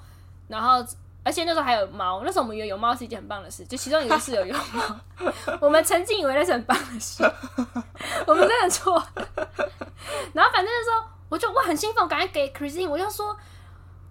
[0.49, 0.85] 然后
[1.23, 4.99] 而且那时候还有猫，那时候我们以为有猫是一件很棒的事，就其中一个室友有猫，
[5.61, 7.23] 我们曾经以为那是很棒的事，
[8.25, 8.93] 我们真的错。
[10.33, 13.37] 然后反正那时候我就哇很兴奋，我赶快给 Christine，我就说，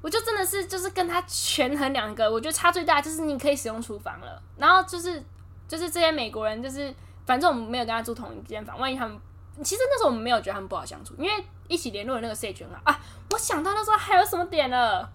[0.01, 5.23] 我就真的是就是跟他权衡两个，我觉得差最大就是你可以使用厨房了，然后就是
[5.67, 6.95] 就是这些美国人就是
[7.27, 9.19] 反正我们没有跟他住同一间房，万一他们。
[9.63, 12.99] 其实那时候我们没有觉得他们不好相处，因为一起联络的那个 Sage 啊。
[13.33, 15.07] 我想到那时候还有什么点了，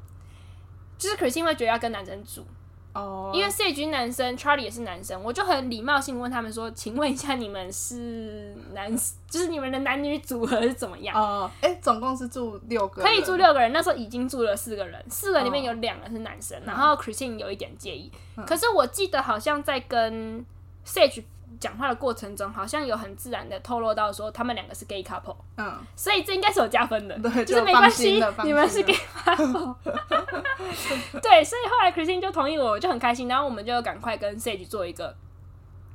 [0.98, 2.46] 就是 Christine 会觉得要跟男生住
[2.94, 3.36] 哦，oh.
[3.36, 8.90] 因为 Sage 男生，Charlie 也是男生，我就很礼貌性问他们说：“请问一下，你们是男，
[9.30, 13.74] 就是你们的男女组合是怎么样？”哦，哎，总共是住六个，可以住六个人。
[13.74, 16.70] 那时候已经住了四个人，四个里面有两个是男生，oh.
[16.70, 18.12] 然后 Christine 有一点介意。
[18.38, 20.46] 嗯、可是我记得好像在跟
[20.86, 21.24] Sage。
[21.60, 29.76] 讲话的过程中，好像有很自然的透露到说他们两个是 gay couple，嗯，所以这应该是有加分的，对，就是没关系，你们是 gay couple，
[31.22, 35.16] 对，所以后来 Christine 就同意我，我就很开心，然后我们就赶快跟 Sage 做一个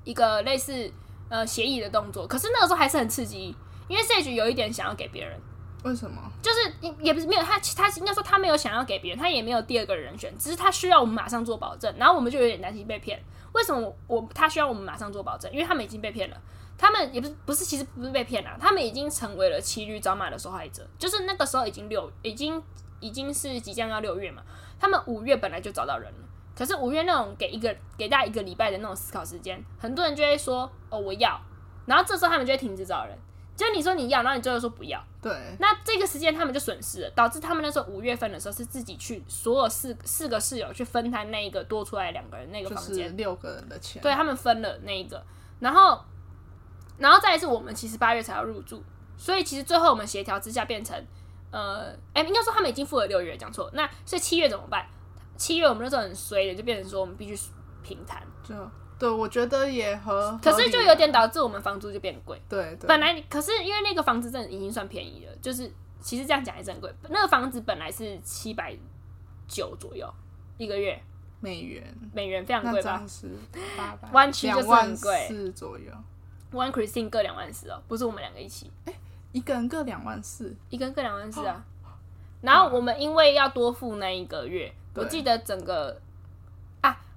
[0.05, 0.90] 一个类似
[1.29, 3.55] 呃协议的动作，可是那个时候还是很刺激，
[3.88, 5.38] 因为 Sage 有一点想要给别人，
[5.85, 6.20] 为什么？
[6.42, 13.23] 就是也不是没有他，他应该说他没有想要给别人，他也没有第二个人选，只是他需要我们马上做保证，然后我们就有点担心被骗。
[13.52, 15.50] 为什么我，他需要我们马上做保证？
[15.52, 16.36] 因为他们已经被骗了，
[16.78, 20.86] 他们也不是不是，其实不是被骗了，他们已经成为了骑驴找马的受害者。
[20.98, 22.62] 就是那个时候已经六，已经
[23.00, 24.42] 已经是即将要六月嘛，
[24.78, 26.18] 他们五月本来就找到人了，
[26.56, 31.40] 可是五月那种给一个给大家一个礼拜的那种思考时间，很多人就会说哦我要，
[31.86, 33.18] 然后这时候他们就会停止找人。
[33.61, 45.23] 就你说你要，然后你最后说不要，对，那这个时间他们就损失了，导致他们那时候五月份的时候是自己去所有四四个室友去分摊那一个多出来两个人那个房间六个人的钱，对他们分了那一个，
[45.59, 46.03] 然后
[46.96, 48.83] 然后再一次我们其实八月才要入住，
[49.18, 50.96] 所以其实最后我们协调之下变成
[51.51, 54.87] 呃，哎，应该说他们已经付了六月，讲错，那所以七月怎么办？
[55.37, 57.51] 七月我们那时候很衰的，就变成说我们必须
[57.83, 58.55] 平摊，就。
[59.00, 62.38] 对，我觉得也合，可是就有点导致我们房租就变贵。
[62.50, 66.94] 对，对，本来可是因为那个房子真的已经算便宜了，就是其实这样讲还是很贵。
[67.08, 68.76] 那个房子本来是七百
[69.48, 70.06] 九左右
[70.58, 71.02] 一个月，
[71.40, 71.82] 美元，
[72.12, 73.02] 美元非常贵吧？
[73.08, 73.30] 是
[73.74, 75.90] 八百，湾区就是很贵，四左右。
[76.52, 78.92] One Christine 各两万四哦，不是我们两个一起，哎，
[79.32, 81.64] 一个人各两万四，一个人各两万四啊。
[82.42, 85.98] 然后我们因为要多付那一个月，我记得整个。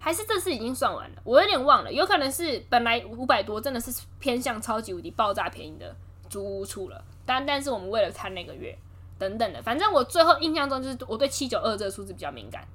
[0.03, 3.89] 还是这次已经算完了，我有点忘了，有可能是本来五百多真的是
[4.19, 5.95] 偏向超级无敌爆炸便宜的
[6.29, 8.77] 租屋处了，但但是我们为了看那个月
[9.17, 12.67] 等等的，反正我最后印象中就是我对七九二这个数字比较敏感，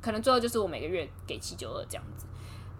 [0.00, 2.24] 可能最后就是我每个月给七九二这样子。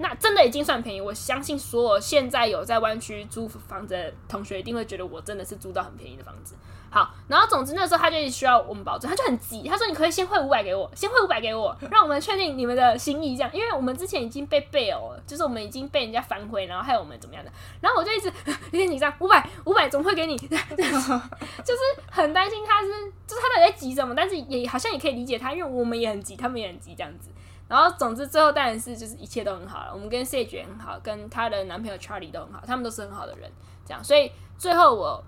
[0.02, 6.54] 那真的已经算便宜，我相信所有现在有在湾区租房子的同学一定会觉得我真的是租到很便宜的房子。
[6.92, 18.26] 好，然后总之那时候他就需要我们保证，他就很急，他说你可以先汇五百给我，先汇五百给我，让我们确定你们的心意这样，因为我们之前已经被背了，就是我们已经被人家反悔，然后害我们怎么样的，然后我就一直
[18.72, 21.78] 有点紧张，五百五百总会给你， 就是
[22.10, 22.88] 很担心他是，
[23.24, 27.28] 就是他到底在急什么，但是也好像也可以理解他，因为我们也很急，他们也很急这样子。
[27.70, 29.92] 然后，总之最后当然是就是一切都很好了。
[29.94, 33.48] 我们跟 Sage 也很好，跟她的男朋友 Charlie 都很好，他们都是很好的人。
[33.86, 35.22] 这样，所以最后我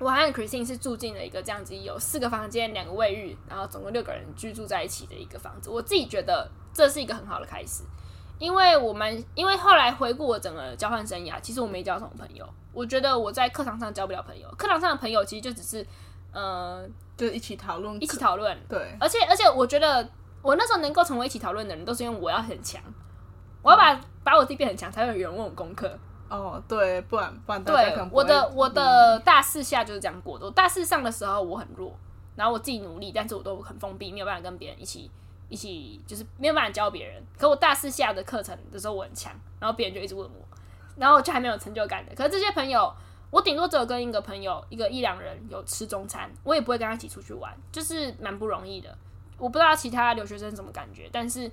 [0.00, 5.70] 我和 Christine 是住进了一个这样子有四个房间、两个卫浴，然后总共六个人居住在一起的一个房子。
[5.70, 7.84] 我自己觉得这是一个很好的开始，
[8.40, 12.44] 因为我们因为后来回顾我整个交换生涯，其实我没交什么朋友。
[12.72, 15.86] 我觉得我在课堂上交不了朋友，课堂上的朋友其实就只是
[16.32, 16.84] 呃，
[17.16, 18.58] 就一起讨论，一起讨论。
[18.68, 20.08] 对，而且而且我觉得。
[20.42, 22.80] 我那时候能够成为一起讨论的人，都是因为我要很强，
[23.62, 25.98] 我要把、嗯、把我自己变很强，才会有人问我功课。
[26.28, 30.46] 哦，对，不然不然对，我的我的大四下就是这样过的。
[30.46, 31.92] 我大四上的时候我很弱，
[32.36, 35.10] 然后我自己努力，但是我都很封闭，没有办法跟别人一起
[35.48, 37.20] 一起，就是没有办法教别人。
[37.36, 40.46] 可我大四下的课程的时候我很强，然后别人就一直问我，
[40.96, 42.14] 然后我就还没有成就感的。
[42.14, 42.94] 可是这些朋友，
[43.30, 48.96] 我顶多只有跟一个朋友一个一两人有吃中餐，我也不会跟他一起出去玩，就是蛮不容易的。
[49.40, 51.50] 我不知道其他留学生什么感觉，但是，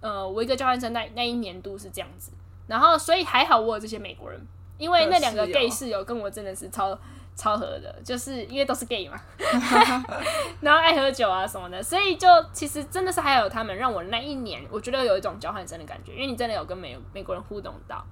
[0.00, 2.30] 呃，我一个交换生那那一年度是这样子，
[2.68, 4.40] 然后所以还好我有这些美国人
[4.78, 6.96] 因为那两个 gay 室友跟我真的是超
[7.34, 9.18] 超合的，就是因为都是 gay 嘛，
[10.60, 18.04] 然后爱喝酒啊什么的，所以就其实真的是还有他们让我那一年，我觉得有一种交换生的感觉，因为你真的有跟美美国人互动到。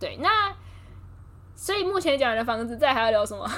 [0.00, 0.54] 对，那
[1.54, 3.48] 所以目前讲的房子，再还要聊什么？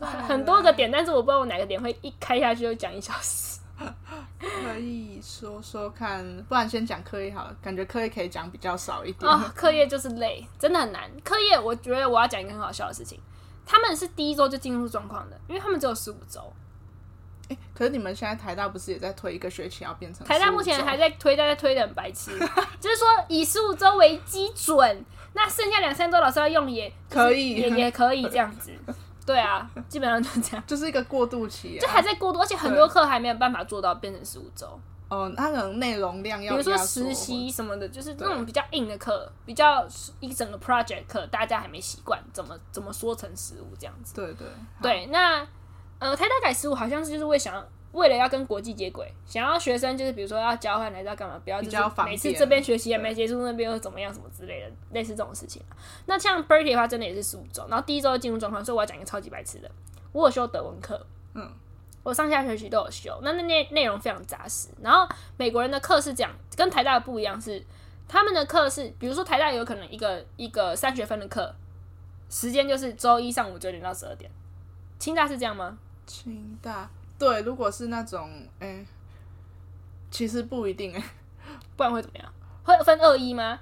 [0.26, 3.59] 很多个点，但是我不知道我哪个点会一开下去就讲一小时。
[4.38, 9.30] 可以说说看，不然先讲课业好了，感觉课业可以讲比较少一点。
[9.30, 11.10] 哦，课业就是累，真的很难。
[11.24, 13.20] 课业，我觉得我要讲一个很好笑的事情，
[13.66, 16.40] 他们是第一周就进入状况的，因为他们只有十五周。
[17.48, 20.26] 欸，可是你们现在台大不是也在推一个学期要变成？
[20.26, 22.30] 台大目前还在推，大家推的很白痴，
[22.78, 28.72] 就是说以十五周为基准，那剩下两三周老师要用也可以，也也可以这样子。
[29.26, 34.66] 对啊，基本上就这样，就是一个过渡期，啊，就还在过渡，而且很多课还没有办法做到变成十五周。
[35.08, 39.86] 哦，它可能内容量要，比如说实习什么的，就是那种比较硬的课，比较
[40.20, 44.14] 一整个 project 课，大家还没习惯怎么怎么说成十五这样子。
[44.14, 44.46] 对对
[44.80, 45.46] 对，那
[45.98, 47.68] 呃，台大改十五好像是就是为想要。
[47.92, 55.60] 为了要跟国际接轨，想要学生就是比如说要交换来要干嘛，不要就是每次这边学习也没结束，那边又怎么样什么之类的，类似这种事情。
[56.06, 59.70] 那像 Berkeley 的话，真的也是十五周，然后第一周就进入状况，所以我要讲一个超级白痴的。
[60.12, 61.50] 我有修德文课，嗯，
[62.02, 64.68] 我上下学期都有修，那那内内容非常扎实。
[64.80, 67.64] 然后美国人的课是这样，跟台大的不一样，是
[68.06, 71.54] 他们的课是，比如说台大有可能一个一个三学分的课，
[72.28, 74.30] 时间就是周一上午九点到十二点。
[74.98, 75.78] 清大是这样吗？
[76.06, 76.88] 清大。
[77.20, 78.30] 对，如果是那种，
[78.60, 78.86] 哎、欸，
[80.10, 81.04] 其实不一定哎，
[81.76, 82.32] 不然会怎么样？
[82.64, 83.60] 会分二一吗？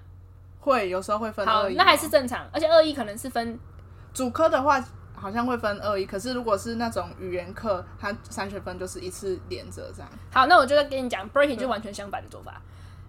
[0.61, 1.75] 会，有时候会分二一。
[1.75, 2.49] 那还是正常。
[2.53, 3.59] 而且二一可能是分
[4.15, 4.81] 主科的话，
[5.13, 6.07] 好像会分二一。
[6.07, 10.09] 可是如果是那种语言课，它三学分就是一次连着这样。
[10.31, 12.63] 好，那我就跟你讲，Berkeley 就完全相反的做法。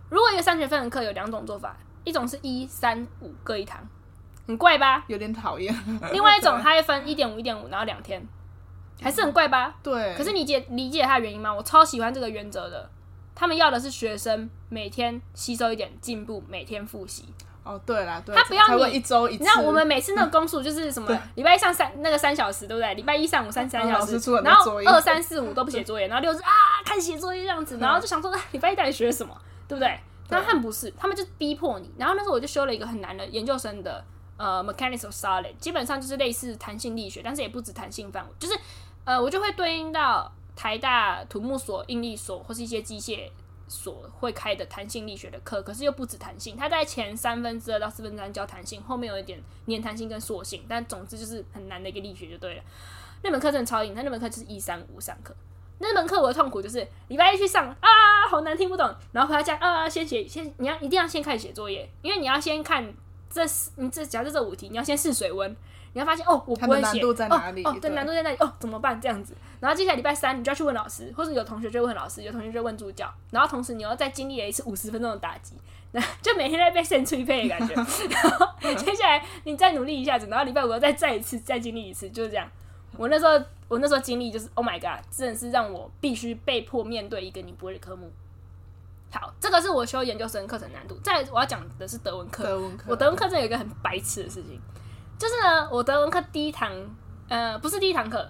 [0.09, 3.87] 如果一个三学分的课有两种做法，一种是一三五各一堂，
[4.47, 5.03] 很怪吧？
[5.05, 5.71] 有点讨厌。
[6.11, 8.27] 另外一种， 它会分一点五一点五，然后两天。
[9.01, 9.75] 还是很怪吧？
[9.81, 10.15] 对。
[10.15, 11.53] 可是你解理解他的原因吗？
[11.53, 12.89] 我超喜欢这个原则的。
[13.35, 17.23] 他们要的是学生每天吸收一点进步，每天复习。
[17.63, 18.35] 哦，对啦，对。
[18.35, 19.43] 他不要你一周一次。
[19.43, 21.17] 你知道我们每次那个公数就是什么？
[21.35, 22.93] 礼拜一上三那个三小时，对不对？
[22.95, 26.51] 礼拜一上午三三小时，然后二三四五都不写作业，然后六日啊
[26.83, 29.33] 看写作业这样子，然后就想说礼拜一到底学什么，
[29.69, 29.97] 对不对？
[30.27, 31.89] 但他们不是，他们就逼迫你。
[31.97, 34.03] 然后那时候我就修了一个很难的研究生的
[34.35, 38.59] 呃 Mechanics of Solid，基本上就是类似弹性力学，但是也不止弹性范围，就是。
[39.09, 43.27] 呃，我就会对应到台大土木所、应力所或是一些机械
[43.67, 52.61] 所会开的弹性力学的课，可是又不止弹性，它在前三分之二到四分之三教弹性，后面有一点粘弹性跟塑性，但总之就是很难的一个力学就对了。
[53.23, 55.35] 那门课真的超硬，它那门课就是一三五上课。
[55.79, 57.89] 那门课我的痛苦就是礼拜一去上啊，
[58.29, 62.93] 好难听不懂，然后回到家啊，先写先，你要一定要先开始写作业，因为你要先看
[63.27, 63.41] 这
[63.77, 65.57] 你这假设这五题，你要先试水温。
[65.93, 67.15] 你要发现哦，我不会写哦
[67.65, 68.35] 哦，对，难度在哪里？
[68.39, 68.99] 哦，怎么办？
[69.01, 75.55] 这样子，然后接下来礼拜三你就要去问老师，或者有同学就问老师，有同学就问助教，然后同时你又再经历了一次五十分钟的打击，
[75.91, 77.73] 那 就每天在被扇吹配的感觉。
[78.09, 82.47] 然后接下来你再努力一下子，然后礼拜五又再再一次再经历一次，就是这样。
[82.97, 83.31] 我那时候
[83.67, 88.11] 我那时候经历就是 Oh my God，真的是让我必须被迫面对一个你不会的科目。
[89.11, 90.95] 好，这个是我修研究生课程难度。
[91.03, 94.59] 再来我要讲的是德文课，德文课，我德文课这有一个很白痴的事情。
[95.19, 96.71] 就是呢，我德文课第一堂，
[97.27, 98.25] 呃，不是第一堂课。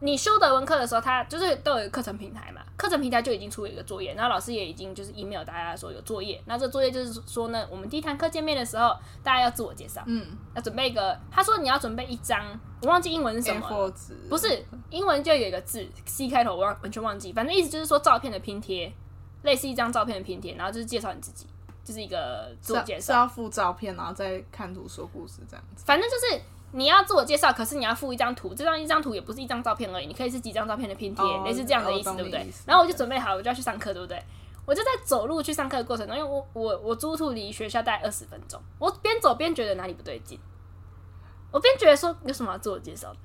[0.00, 6.38] 你修德文课的时候，他就是都有一个课程平台嘛，课程平台就已经出了一个作业，然后老师也已经就是 email 大家说有作业。
[6.44, 11.18] 那这作业就是说呢，我们第一堂课见面的时候，大家要自我介绍，嗯，要准备一个。
[11.30, 12.44] 他说你要准备一张，
[12.82, 13.94] 我忘记英文是什么了，
[14.28, 18.92] 不是英文就有一个字 C 开头，我忘完全忘记，反正意思就是说照片的拼贴，
[19.44, 21.46] 类似一张照片的拼贴，然后就是介绍你自己。
[21.84, 25.84] 就是一个自我介绍，是要附照片，然后再看图说故事这样子。
[25.86, 26.40] 反正就是
[26.72, 32.52] 你要自我介绍，可是你要附一张图，这张一张图也不是一张照片而已，你可以是几张照片的拼贴，类、oh, 似这样的意思，oh, 对不对？
[32.66, 34.20] 然后我就准备好，我就要去上课，对不对？
[34.66, 40.40] 我就在走路去上课的过程中，因为我我我租处离学校大概二十分钟，我边走边觉得哪里不对劲，
[41.52, 43.18] 我边觉得说有什么要自我介绍的，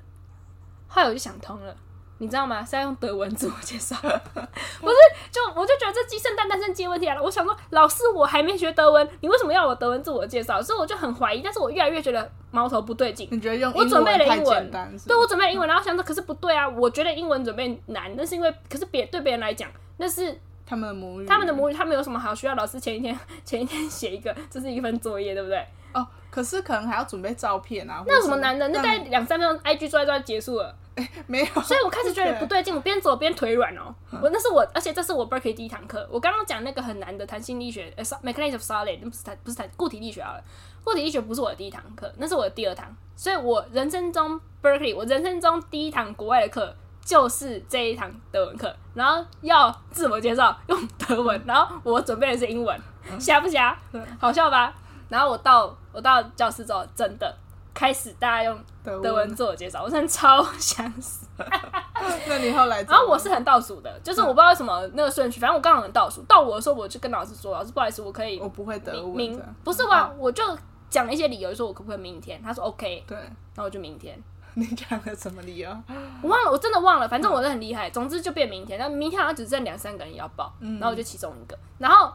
[0.90, 1.74] 后来我就想通了。
[2.20, 2.64] 你知道吗？
[2.64, 4.96] 是要用德文自我介绍， 不是？
[5.32, 7.24] 就我就觉得这鸡生蛋，蛋生鸡问题来了。
[7.24, 10.62] 我想说，老师，我还没学德文，你为什么要我德文自我介绍？
[10.62, 13.28] 所以我就很怀疑，但是我越来越觉得矛头不对劲。
[13.32, 25.66] 你觉得用我准备了英文，对，我准备了英文，嗯、然后想说，可是不对啊，我觉得英文准备难，那是因为，可是别对别人来讲，那是他们的母语，他们的母语，他们有什么好需要老师前一天前一天写一个，这是一份作业，对不对？
[25.94, 28.04] 哦，可是可能还要准备照片啊。
[28.08, 28.68] 那有什么难的？
[28.70, 30.76] 那大概两三分钟，IG 抓一抓结束了。
[30.96, 31.46] 欸、 没有。
[31.62, 33.94] 所以我开始觉得不对劲，我边走边腿软哦。
[34.22, 36.08] 我那是我，而且这是我 Berkeley 第一堂课。
[36.12, 40.44] 我刚刚讲那个很难的弹性力学，呃，Mechanics of Solid，不是弹，不是弹固体力学好了。
[40.84, 42.86] 固体力学不是我的第一堂课，那是我的第二堂。
[43.16, 48.74] 所以我人生中 Berkeley，我人生中第一堂国外的课就是这一堂德文课。
[48.94, 52.78] 然后要自我介绍用德文，然后我准备的是英文，
[53.20, 53.78] 瞎不瞎？
[54.20, 54.74] 好笑吧？
[55.10, 57.36] 然后我到我到教室之后，真的
[57.74, 61.28] 开始大家用德文自我介绍，我真的超想死。
[62.28, 62.82] 那你后来？
[62.84, 66.22] 然后我是很倒数的，就是我不知道为什么那个顺序，反正我刚好很倒数。
[66.24, 69.16] 到我的时候，我就跟老师说：“老师，不好意思，我可以。”我不会德文。
[69.16, 70.12] 明不是吧？
[70.18, 70.44] 我就
[70.90, 72.42] 讲了一些理由，说我可不可以明天？
[72.42, 73.04] 他说 OK。
[73.08, 74.22] 对，然后我就明天。
[74.56, 75.70] 你讲了什么理由？
[76.22, 77.08] 我忘了，我真的忘了。
[77.08, 78.78] 反正我是很厉害，总之就变明天。
[78.78, 81.58] 那明天好像只剩两三个人要报，然后我就其中一个。
[81.78, 82.12] 然后，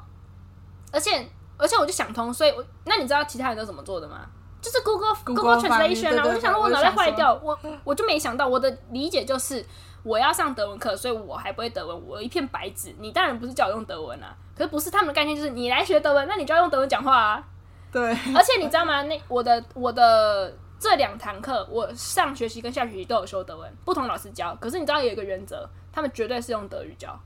[0.92, 1.26] 而且。
[1.56, 4.26] 而且我就想通，所以我那你知道其他人都怎么做的吗？
[4.60, 9.62] 就是 Google Google Translation 啊，我就想说我脑袋坏掉，我我就没想到，我的理解就是
[10.02, 12.94] 我要上德文课，所以我还不会德文，我一片白纸。
[12.98, 17.44] 你当然不是叫我用德文啊，可是不是他们的概念就是你来学德文，那你就要用德文讲话啊。
[17.92, 18.10] 对。
[18.34, 19.02] 而且你知道吗？
[19.02, 24.56] 那我的我的这两堂课，我上学期跟下学期都有修德文，不同老师教。
[24.58, 27.20] 可是你知道有一个原则，他们绝对是用德语教。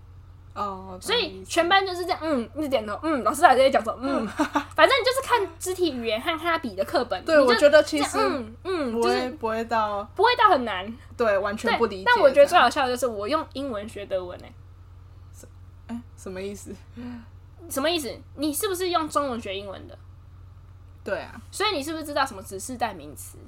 [0.59, 4.27] 哦，oh, 所以全班就是这样，嗯，一直点头，嗯，老师还在讲说，嗯，
[4.75, 7.25] 反正你就是看肢体语言和他比的课本。
[7.25, 12.05] 对，我觉得其实，嗯嗯，就是不会到，不会到很难，对，完全不理解。
[12.05, 14.47] 但我觉得最好笑的就是我用英文学德文呢，
[15.87, 16.75] 哎，什么意思？
[17.71, 18.13] 什么意思？
[18.35, 19.97] 你是不是用中文学英文的？
[21.05, 23.39] 对啊，所以你是不是知道什么指示代名词？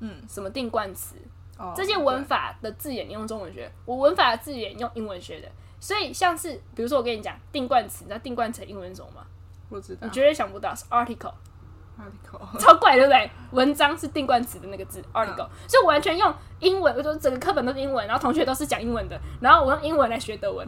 [0.00, 1.16] 嗯，什么定冠词？
[1.56, 5.48] 哦，这些文法的字眼你用中文学，我文法的字眼用英文学的。
[5.84, 9.26] 所以像是，比如说我跟你讲定冠词，你知道定冠词英文是什么吗？
[9.68, 10.06] 不知道。
[10.06, 11.34] 你绝对想不到是 article。
[11.98, 12.58] article。
[12.58, 13.30] 超怪，对不对？
[13.50, 20.66] 文章是定冠词的那个字 article，所以我完全用英文，我就整个课本都是英文，然后同学都是讲英文的，然后我用英文来学德文，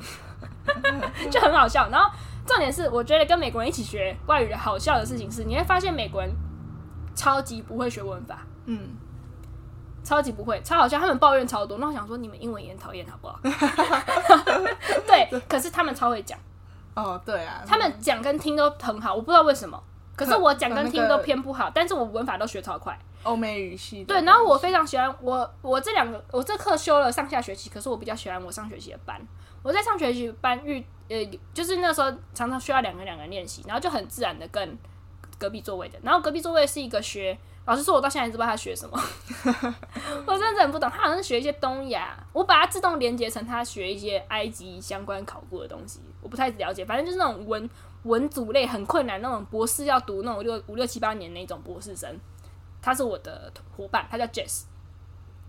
[1.33, 1.89] 就很好笑。
[1.89, 2.15] 然后
[2.45, 6.31] 重点是，我觉得跟美国人一起学外语的好笑的事情是，你会发现美国人
[7.15, 8.47] 超级不会学文法。
[8.67, 8.91] 嗯。
[10.07, 11.79] 超级不会，超好笑，他们抱怨超多。
[11.79, 13.41] 那我想说，你们英文也很讨厌，好不好？
[15.05, 16.39] 对，可是他们超会讲。
[16.95, 19.83] 哦，对啊，他们讲跟听都很好，我不知道为什么。
[20.15, 22.97] 可是我讲跟听都偏不好，但是我文法都学超快。
[23.25, 24.05] 欧美语系。
[24.05, 29.21] 对，然后我非常喜欢我，我这两个，我这课修了上下学期，可是我比较喜欢我上学期的班。
[29.65, 31.17] 我在上学期班遇，呃，
[31.53, 34.79] 就是那时候常常需要两个两个人练习，然后就很自然的跟
[35.37, 37.37] 隔壁座位的，然后隔壁座位是一个学。
[37.67, 38.97] 老实说，我到现在也不知道他学什么，
[40.25, 40.89] 我真的很不懂。
[40.89, 46.85] 他好像是学一些东亚，我把它自动连接成他学一些埃及相关考古的东西，我不太了解。
[46.85, 47.69] 反正就是那种文
[48.05, 52.17] 文组类很困难那种博士要读那种六五六七八年那种博士生，
[52.81, 54.63] 他是我的伙伴，他叫 Jess。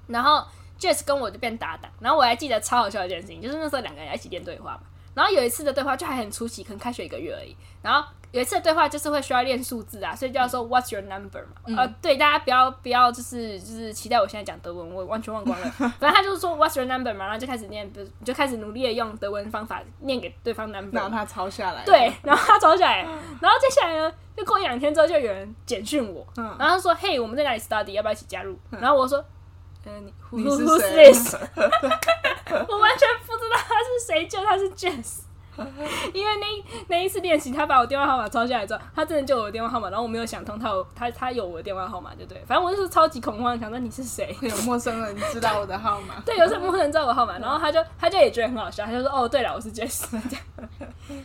[0.07, 0.43] 然后
[0.80, 4.82] Jess 跟我就变搭档，然后我还记得超好笑的一件事情，就是那时候两个人一起练对话嘛。
[5.13, 8.07] 然后有一次的对话就还很初期，可能开学一个月而已，然后。
[8.32, 11.56] 有一次的对话就是会需要练数字啊，所以就要说 What's your number 嘛？
[11.66, 15.70] 嗯、呃，对，大家不要不要就是就是期待我现在讲德文，我完全忘光了。
[15.78, 21.84] 反正他就是说 What's your number 嘛，然后就开始念，就就开始努力的用德文方法念给对方 number，然后他抄下来。
[21.86, 22.98] 对，然后他抄下来，
[23.42, 28.58] 然后接下来呢，就过一两天之后就有人简讯我，嗯、然后他说嘿，我们在哪里 study，要不要一起加入？
[28.72, 29.24] 然后我说，
[29.86, 31.36] 嗯、呃，你 Who, 你是谁？Who's this?
[32.68, 35.22] 我完全不知道他是谁，就他是 Jess。
[36.14, 42.43] 因为那那一次练习，他把我电话号码抄下来之后，他真的就有我的电话号码，然后我没有想通他有他他有我的电话号码，对不对？
[42.45, 44.36] 反正我就是超级恐慌，想说你是谁？
[44.41, 46.22] 有陌生人知道我的号码？
[46.26, 47.38] 对，有什么陌生人知道我的号码？
[47.39, 50.70] 然后他就他就也觉得很好笑，他就说哦，对了，我是 Jess 这样。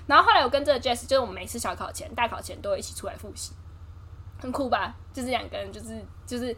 [0.06, 3.52] 然后后来我跟这个 Jess，就是我们每次小考前、大考前都会一起出来复习，
[4.40, 4.94] 很酷吧？
[5.12, 6.56] 就是两个人，就是就是。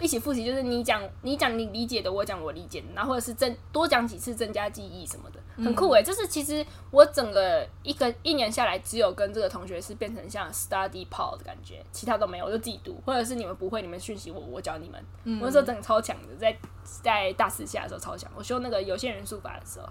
[0.00, 6.02] 一起复习，就是你讲你讲你理解的，我讲我理解的，然后或者是增多讲几次，增加记忆什么的，很酷诶。
[6.02, 15.00] 就是其实我整个一个一年下来，只有跟这个同学是变成像 study pal 的感觉，其他都没有，我就自己读，或者是你们不会，你们讯息我，我教你们。
[15.40, 16.56] 我那时候真的超强的，在
[17.02, 19.88] 在大四下的时候超强，我修那个有限人数法的时候，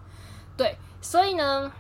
[0.58, 1.72] 对，所以呢，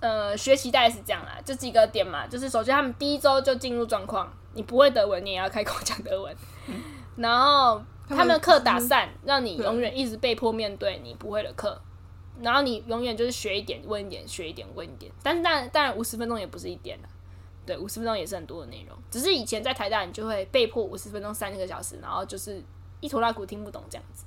[0.00, 6.34] 呃，学习大概是这样啦，就几个点嘛，就是首先他们第一周就进入状况，你不会德文，你也要开口讲德文。
[7.16, 11.80] 然后他们的课打散，让你永远一直被迫面对你不会的课，
[12.40, 15.12] 然后你永远就是学一点问一点，学一点问一点。
[15.22, 17.08] 但是当然当然五十分钟也不是一点了，
[17.64, 18.96] 对，五十分钟也是很多的内容。
[19.10, 22.62] 只是以前在台大，你就会被迫五十分钟三个小时，然后就是
[23.00, 24.24] 一拖拉骨听不懂这样子。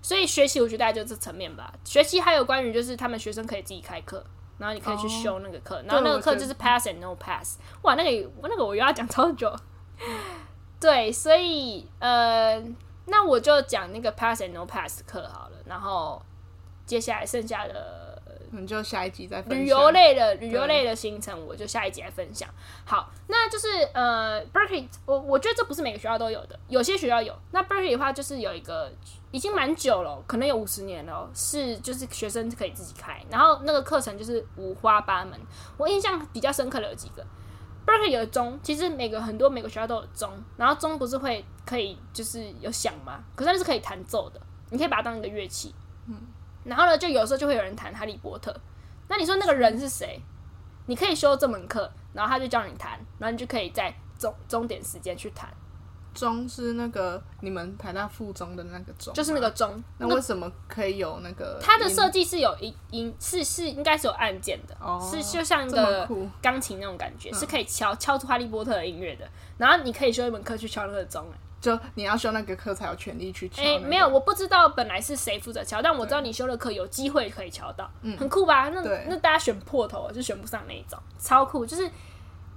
[0.00, 1.72] 所以学习我觉得大概就这层面吧。
[1.84, 4.24] 学习还有关于就是他们学生可以自己开课，
[4.58, 7.58] 然后你可以去修那个课，然后那个课就是 pass and no pass。
[7.82, 9.54] 哇，那个那个我又要讲超久。
[10.80, 12.62] 对，所以呃，
[13.06, 16.20] 那我就讲那个 pass and no pass 课好了，然后
[16.86, 18.02] 接下来剩下的。
[18.56, 19.58] 你就下一集再分享。
[19.58, 22.48] 旅游类的旅游类的行程，我就下一集来分享。
[22.84, 27.36] 好，那就是呃，Berkeley，我我觉得这不是每个学校都有的，有些学校有。
[27.50, 28.92] 那 Berkeley 的话，就是有一个
[29.34, 35.36] 已经蛮久了，可能有五十年了，是就是学生可以自己开，然后那个课程就是五花八门。
[35.76, 37.26] 我印象比较深刻的有几个
[37.84, 43.24] ，Berkeley 有钟，其实每个很多每个学校都有钟，然后钟不是会可以就是有响吗？
[43.34, 45.74] 可是它是可以弹奏的，你可以把它当一个乐器。
[46.06, 46.14] 嗯。
[46.62, 48.52] 然后呢，就有时候就会有人弹《哈利波特》，
[49.08, 50.22] 那你说那个人是谁？
[50.86, 55.52] 你可以修这门课，然后他就教你弹，然后你就可以在钟钟点时间去弹。
[56.14, 59.82] 钟是那个你们台大附中的那个钟，就是那个钟。
[59.98, 61.58] 那为什么可以有那个？
[61.60, 66.08] 它的设计是有一音是是应该是有按键的，哦、是就像一个
[66.40, 69.28] 钢琴那种感觉，是可以敲敲出《哈利波特》的音乐的。
[69.58, 71.26] 然后你可以修一门课去敲那个钟。
[71.60, 73.70] 就你要修那个课才有权利去敲，那个。
[73.70, 78.68] 哎、欸，没有，我不知道本来是谁负责敲，但我知道你修的课有机会可以敲到，嗯，很酷吧？
[78.68, 81.64] 那那大家选破头就选不上那一种，超酷。
[81.64, 81.86] 就是，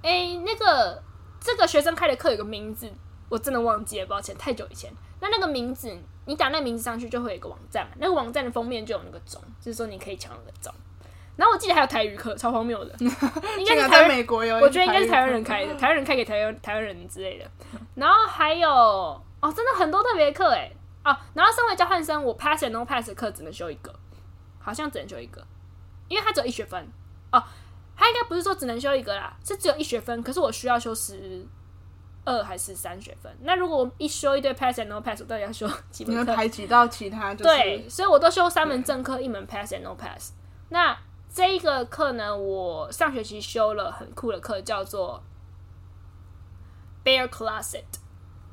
[0.02, 1.02] 哎、欸，那个
[1.40, 2.86] 这个学生开的课有个名字，
[3.28, 4.90] 我真的忘记了，抱歉，太久以前。
[5.20, 5.94] 那那个名字，
[6.26, 10.72] 你打那个名字上去就会有一个网站，那个网站的封面就有那个钟，就是说你可以抢那个钟。
[11.36, 17.44] 然后我记得还有台语课，超荒谬的， 应该是台，美国有，我觉得应该是台湾人开的，台湾人开给台湾台湾人之类的。
[17.94, 20.70] 然后还有哦，真的很多特别课哎
[21.04, 23.94] 哦，然后身为交换生，我 pass and no pass 的课只能修一个，
[24.58, 25.44] 好像只能修一个，
[26.08, 26.88] 因为它只有一学分
[27.32, 27.42] 哦。
[27.96, 31.44] 它应该不是说只能修一个啦，是只有一学分，可是我需要修十
[32.28, 33.34] 二还是三学分？
[33.40, 36.20] 那如果我一修一堆 pass and no pass，我到底要修 几门课？
[36.20, 37.44] 你会排挤到其他、就是？
[37.44, 40.32] 对，所以我都修三门正课，一门 pass and no pass。
[40.68, 40.96] 那
[41.32, 45.22] 这一个课呢，我上学期修了很酷的课，叫做
[47.04, 47.84] Bear Closet。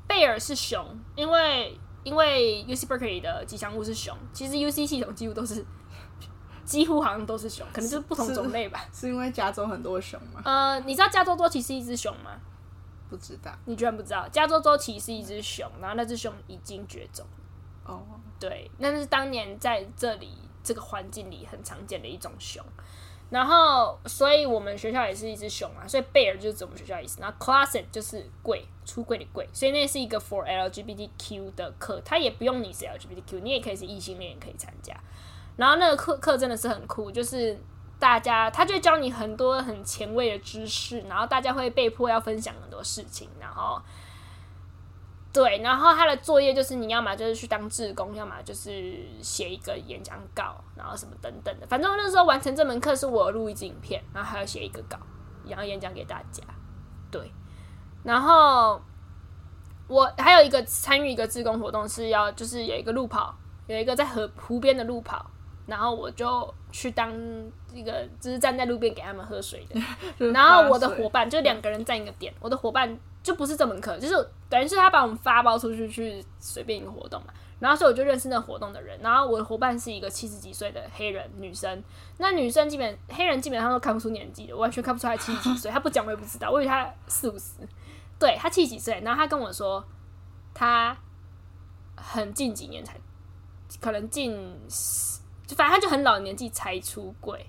[0.08, 5.64] Bear 是熊，因为因为 UC Berkeley 的吉祥物是熊，其实 UC 系统几乎都是，
[6.64, 8.86] 几乎好像都是熊，可能就是不同种类吧。
[8.92, 10.40] 是，是因为加州很多熊吗？
[10.44, 12.30] 呃，你知道加州多奇是一只熊吗？
[13.08, 13.52] 不知道。
[13.64, 14.28] 你居然不知道？
[14.28, 17.26] 加州州旗是一只熊，然后那只熊已经绝种。
[17.84, 18.02] 哦，
[18.38, 20.30] 对，那是当年在这里。
[20.66, 22.60] 这个环境里很常见的一种熊，
[23.30, 27.20] 然后，所以我们学校也是一只熊啊，所以 bear 就是指我们学校的意思。
[27.20, 34.92] 然后 closet 就是柜，出柜的柜，所以那是一个 for LGBTQ 的课，它也不用你是 LGBTQ，你也可以是异性恋也可以参加。
[35.54, 37.56] 然后那个课课真的是很酷，就是
[37.98, 43.80] 大家他就教你很多很前卫的知识，然后大家会被迫要分享很多事情，然后。
[45.32, 51.66] 对，然后他的作业就是你要么就是去当志工，要么就是写一个演讲稿，然后什么等等的。
[51.66, 54.96] 反正那时候完成这门课是我录一支影片，然后还要写一个稿，
[55.44, 56.42] 然后演讲给大家。
[57.10, 57.30] 对，
[58.02, 58.80] 然后
[59.88, 63.36] 我还有一个参与一个志工活动是要就是有一个路跑，
[63.66, 65.30] 有一个在河湖 边的路跑，
[65.66, 67.12] 然后我就去当
[67.72, 69.80] 一个就是站在路边给他们喝水的。
[70.32, 72.98] 然后我的伙伴就两个人站一个点，我的伙伴。
[73.26, 74.14] 就不是这门课，就是
[74.48, 81.82] 等于是他把我们发包出去去随便一个活动嘛，然后所以我就认识那个活动的人，然后我的伙伴是一个七十几岁的黑人女生，
[82.18, 87.54] 那女生基本黑人基本上都看不出年纪的，完全看不出来七十几岁，她不讲我也不知道，我以为她四五十，
[88.16, 89.84] 对，她七十几岁，然后她跟我说，
[90.54, 90.96] 她
[91.96, 92.96] 很近几年才，
[93.80, 94.56] 可能近，
[95.46, 97.48] 就反正他就很老的年纪才出柜，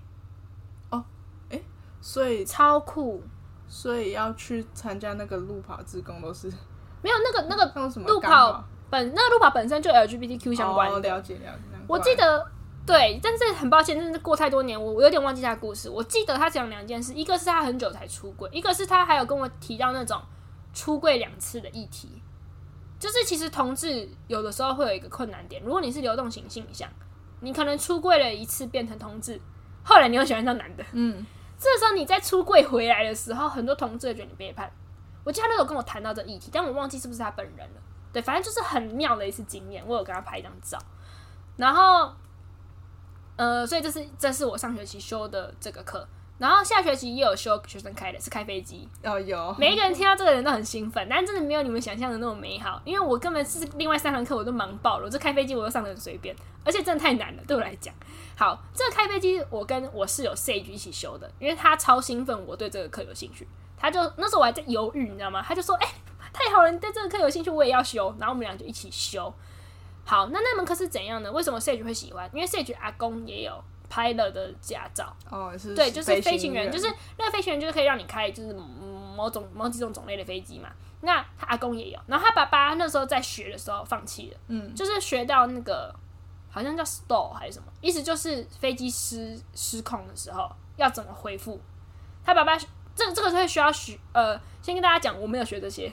[0.91, 1.03] 哦，
[1.49, 1.63] 诶，
[2.01, 3.23] 所以超酷。
[3.69, 6.47] 所以要去参加那个路跑自工都是
[7.03, 10.95] 没有那个那个路跑本那个路跑本身就 LGBTQ 相关的。
[10.95, 11.77] 哦，了解了解。
[11.85, 12.49] 我记得
[12.85, 15.89] 对，但是很抱歉，真的过太多年，我我有点忘记他的故事。
[15.89, 20.17] 我记得他讲两件事，一个是他很久才出柜，一个是他还有跟我提到那种
[20.73, 22.21] 出柜两次的议题。
[22.97, 26.89] 就是其实同志有的时候会有一个困难点，如果你是流动型性向，
[27.39, 29.39] 你可能出柜了一次变成同志，
[29.83, 31.25] 后来你又喜欢上男的，嗯。
[31.59, 34.71] 这时候你再出柜回来的时候，很多同志觉得你背叛。
[35.23, 37.81] 我记得他那时候跟我谈到这议题，但我忘记是不是他本人了。
[38.13, 40.77] 对，反正就是很妙的一次经验，我有跟他拍一张照。
[41.55, 42.13] 然后，
[43.37, 46.07] 呃，所以这是这是我上学期修的这个课。
[46.37, 48.87] 然后下学期也有修学生开的，是开飞机。
[49.03, 49.55] 哦，有。
[49.57, 52.81] 每一个人听到这个人都很兴奋，但真的没有你们想象的那么美好。
[52.85, 57.93] 因为我根本是另外三堂课我都忙爆了，我这开飞机我都上得很随便，而且真的太难了，对我来讲。
[58.35, 63.47] 好，这个开飞机我跟我室友 Sage 一起修的，因为他超兴奋，我对这个课有兴趣。
[63.79, 65.43] 他就那时候我还在犹豫，你知道吗？
[65.47, 65.93] 他就说：“哎、欸，
[66.33, 69.31] 太好了，你对这个课有兴趣，我也要修。”然后我们俩就一起修。
[70.03, 71.31] 好，那那门课是怎样呢？
[71.31, 72.27] 为什么 Sage 会喜欢？
[72.33, 75.15] 因为 Sage 阿公也有 pilot 的驾照。
[75.29, 78.53] 哦，是对，就是飞行员，就是那个飞行员，就是可以让你开，就是
[79.15, 80.69] 某种某几种种类的飞机嘛。
[81.01, 85.93] 那他阿公也有，然后他爸爸那时候在学的时候放弃了，嗯，就是学到那个
[86.49, 91.61] 好像叫 stall 还是什么，意思就是飞机失失控的时候要怎么恢复。
[92.25, 95.91] 他爸爸这这个是会需要学，呃，先跟大家讲，我没有学这些，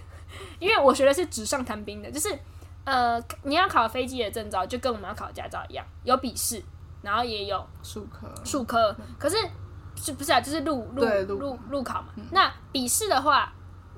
[0.59, 2.37] 因为我学的是纸上谈兵的，就是
[2.85, 6.63] 呃，你要考飞机的证照，就跟我们要考驾照一样，有笔试，
[7.05, 9.37] 然后也有数科，数科，可是
[9.95, 10.41] 是不是啊？
[10.41, 11.05] 就是路路
[11.39, 12.09] 路路考嘛。
[12.17, 13.53] 嗯、那笔试的话。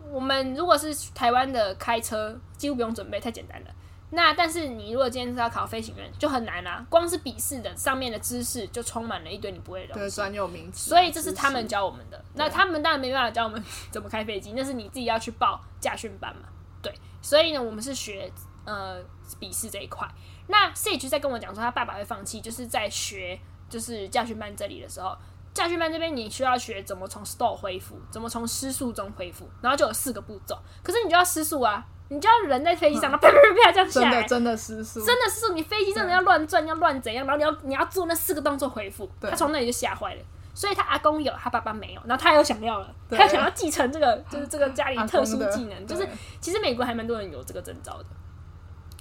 [0.09, 3.71] 我们如果是台湾的开车，几乎不用准备，太简单了。
[4.11, 6.87] 那但是你如果今天是要考飞行员，就很难啦、啊。
[6.89, 10.91] 光是笔试的上面的知识就充满了一堆你不会的东西，专有名词。
[10.91, 12.25] 所以这是他们教我们的。
[12.35, 16.43] 那他们当然没办法教我们怎么开飞机，那是你自己要去报驾训班嘛。
[16.81, 18.33] 对，所以呢，我们是学
[18.65, 19.03] 呃
[19.41, 20.09] 笔试这一块。
[20.49, 23.39] 那 Sage 在跟我讲说，他爸爸会放弃，就是在学
[23.69, 25.17] 就是驾训班这里的时候。
[25.55, 30.55] 驾训班这边你需要学怎么从 stall 恢复，怎么从失速中恢复，然后就有四个步骤。
[30.83, 35.55] 可是你就要失速啊，你就要人在飞机上，啪啪啪这样下来，真的真的失速，真的失速。
[35.55, 39.11] 你飞机真的要乱转，要乱怎样，然后你要你要做那四个动作恢复。
[39.19, 40.23] 他从那里就吓坏了，
[40.53, 46.07] 所以他阿公有，他爸爸没有，然后他又想要了，他想要继承这个，就是这个家里特殊技能，就是
[46.39, 48.05] 其实美国还蛮多人有这个证照的。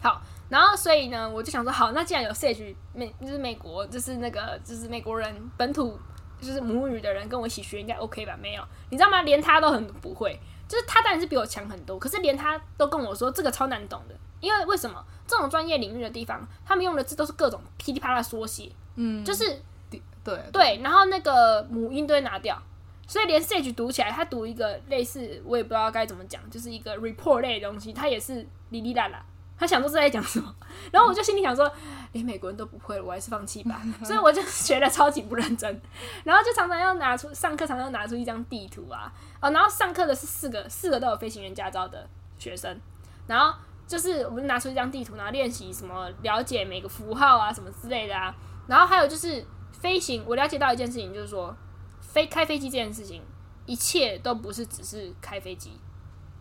[0.02, 5.98] 好，然后所以呢，我就想说，好，那既然有 Sage 美，就是美国，就是那个就是美国人本土。
[6.42, 8.38] 就是母语的人跟我一起学应该 OK 吧？
[8.40, 9.22] 没有，你知道吗？
[9.22, 10.38] 连他都很不会，
[10.68, 15.04] 就是他当然是比我强很多，可是连他都跟我说这个超难懂的，因为为什么？
[15.26, 22.62] 这种专业领域的地方，他们用的字都是各种噼里啪啦缩写，嗯，就是对对，对，然后那个母音都会拿掉，
[23.08, 29.26] 所以连 Sage 读起来，他读一个类似我也不知道该怎么讲，就是一个 report 类的东西，它也是哩哩啦啦。
[29.58, 30.54] 他想说是在讲什么，
[30.92, 31.72] 然后我就心里想说，
[32.12, 33.82] 连美国人都不会了，我还是放弃吧。
[34.04, 35.82] 所以我就学的超级不认真，
[36.24, 42.80] 然后就常常要拿出上课，常常要拿出一张地图啊，哦，然后上课的是四个四个都有飞行员驾照的学生，
[43.28, 48.36] 然后就是我们拿出一张地图，然后练习什么了解每个符号啊什么之类的啊，
[48.68, 51.56] 然后还有就是飞行，我了解到一件事情，就是说
[52.02, 53.22] 飞开飞机这件事情，
[53.66, 55.80] 一切都不是只是开飞机，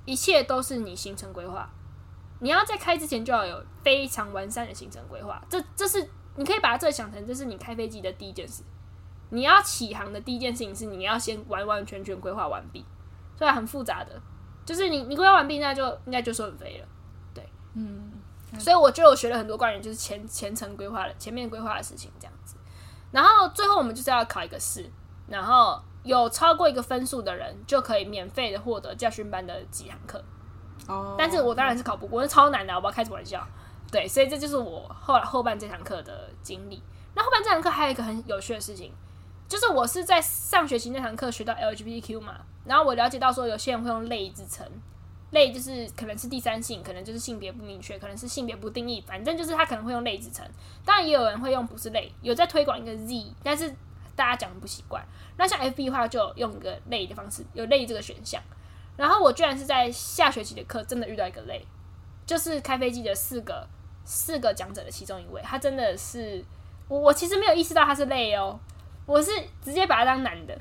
[0.04, 1.70] 一切都是你行程规划。
[2.40, 8.62] 你要在开之前就要有非常完善的行程规划，这这是你可以把这想成这是你开飞机的第一件事。
[9.30, 12.84] 你要起航的第一件事情是你要先完完全全规划完毕，
[13.36, 14.20] 虽然很复杂的，
[14.64, 16.86] 就是你你规划完毕，那就应该就顺飞了。
[17.32, 18.12] 对，嗯，
[18.58, 22.56] 所以我觉得我学了很多关于就是前前程规划的前面规划的事情这样子。
[23.10, 24.88] 然后最后我们就是要考一个试，
[25.26, 30.22] 然后有超过一个分数的人就可以免费的获得教训班的几堂课。
[30.86, 33.46] 哦，但是我当然是考不过，是超难的，我不要开什么玩笑。
[33.90, 36.82] 对，所以这就是我后来后半这堂课的经历。
[37.14, 38.92] 那后半这堂课还有一个很有趣的事情，
[39.48, 44.66] 就是我是在上学期那堂课学到 LGBTQ 嘛，然后我了解到说有些人会用类自称，
[45.30, 50.44] 类就是可能是第三性，可能就是性别不明确，可能是性别不定义，反正就是他可能会用类自称。
[50.84, 53.72] 当然也有人会用不是类，有在推广一个 Z，但是
[54.16, 55.04] 大家讲的不习惯。
[55.36, 58.42] 那像 FB 的话，就用一个类的方式，有类这个选项。
[58.96, 61.66] 然后我居然是在下学期的课真的遇到一个累，
[62.24, 63.66] 就是开飞机的四个
[64.04, 66.44] 四个讲者的其中一位，他真的是
[66.86, 68.56] 我我其实没有意识到他是累哦，
[69.04, 69.30] 我是
[69.60, 70.56] 直接把他当男的。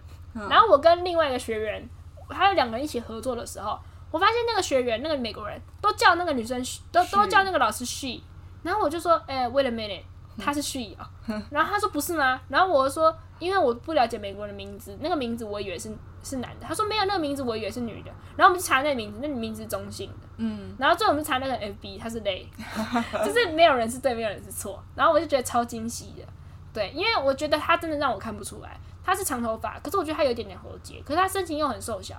[0.50, 1.88] 然后我跟另外一个学员，
[2.28, 3.78] 还有两个人一起合作的时候，
[4.10, 6.60] 我发现那个学员那个美国人都叫那个女生
[6.92, 8.20] 都都叫那个老师 she，
[8.64, 10.02] 然后我就说，哎，wait a minute，
[10.40, 11.08] 他是 she 啊，
[11.52, 12.42] 然后他说不是吗？
[12.50, 15.96] 然后我说，因为我不了解美国人的名字，那个名字我以为是。
[16.24, 18.12] 是男的，他说没有那个名字，我以为是女的。
[18.36, 20.28] 然后我们就查那个名字，那个名字是中性的。
[20.38, 22.46] 嗯，然后最后我们查那个 FB，他是 they，
[23.24, 24.82] 就是没有人是对，没有人是错。
[24.96, 26.26] 然后我就觉得超惊喜的，
[26.74, 32.16] 对，因为我觉得他真的让我看不出来，他是长头发，可是我觉得他有一点点喉结，可是他身形又很瘦小，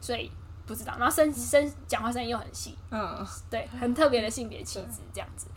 [0.00, 0.30] 所以
[0.64, 0.94] 不知道。
[0.98, 5.48] 然后声声讲话声音又很细，嗯，对，很特别的性别气质 这样子。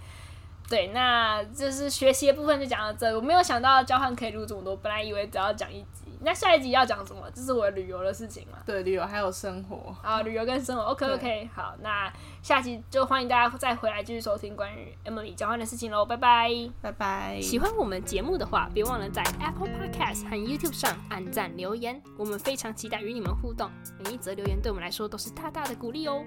[0.68, 3.16] 对，那就是学习的部分就讲到这。
[3.16, 5.99] 我没有想到交换可以录这么多，本来以为只要讲一集。
[6.22, 7.30] 那下一集要讲什么？
[7.34, 8.60] 这是我旅游的事情嘛？
[8.66, 10.84] 对，旅游还有生活啊，旅游跟生活。
[10.84, 12.12] OK OK，好，那
[12.42, 16.50] 下期就欢迎大家再回来继续收听关于 Emily 交换的事情喽，拜拜，
[16.82, 17.40] 拜拜。
[17.42, 23.72] 喜欢我们节目的话，别忘了在 Apple Podcast 和 YouTube 上按赞留言，我们非常期待与你们互动。
[24.04, 26.24] 每一则留言对我们来说都是大大的鼓励哦。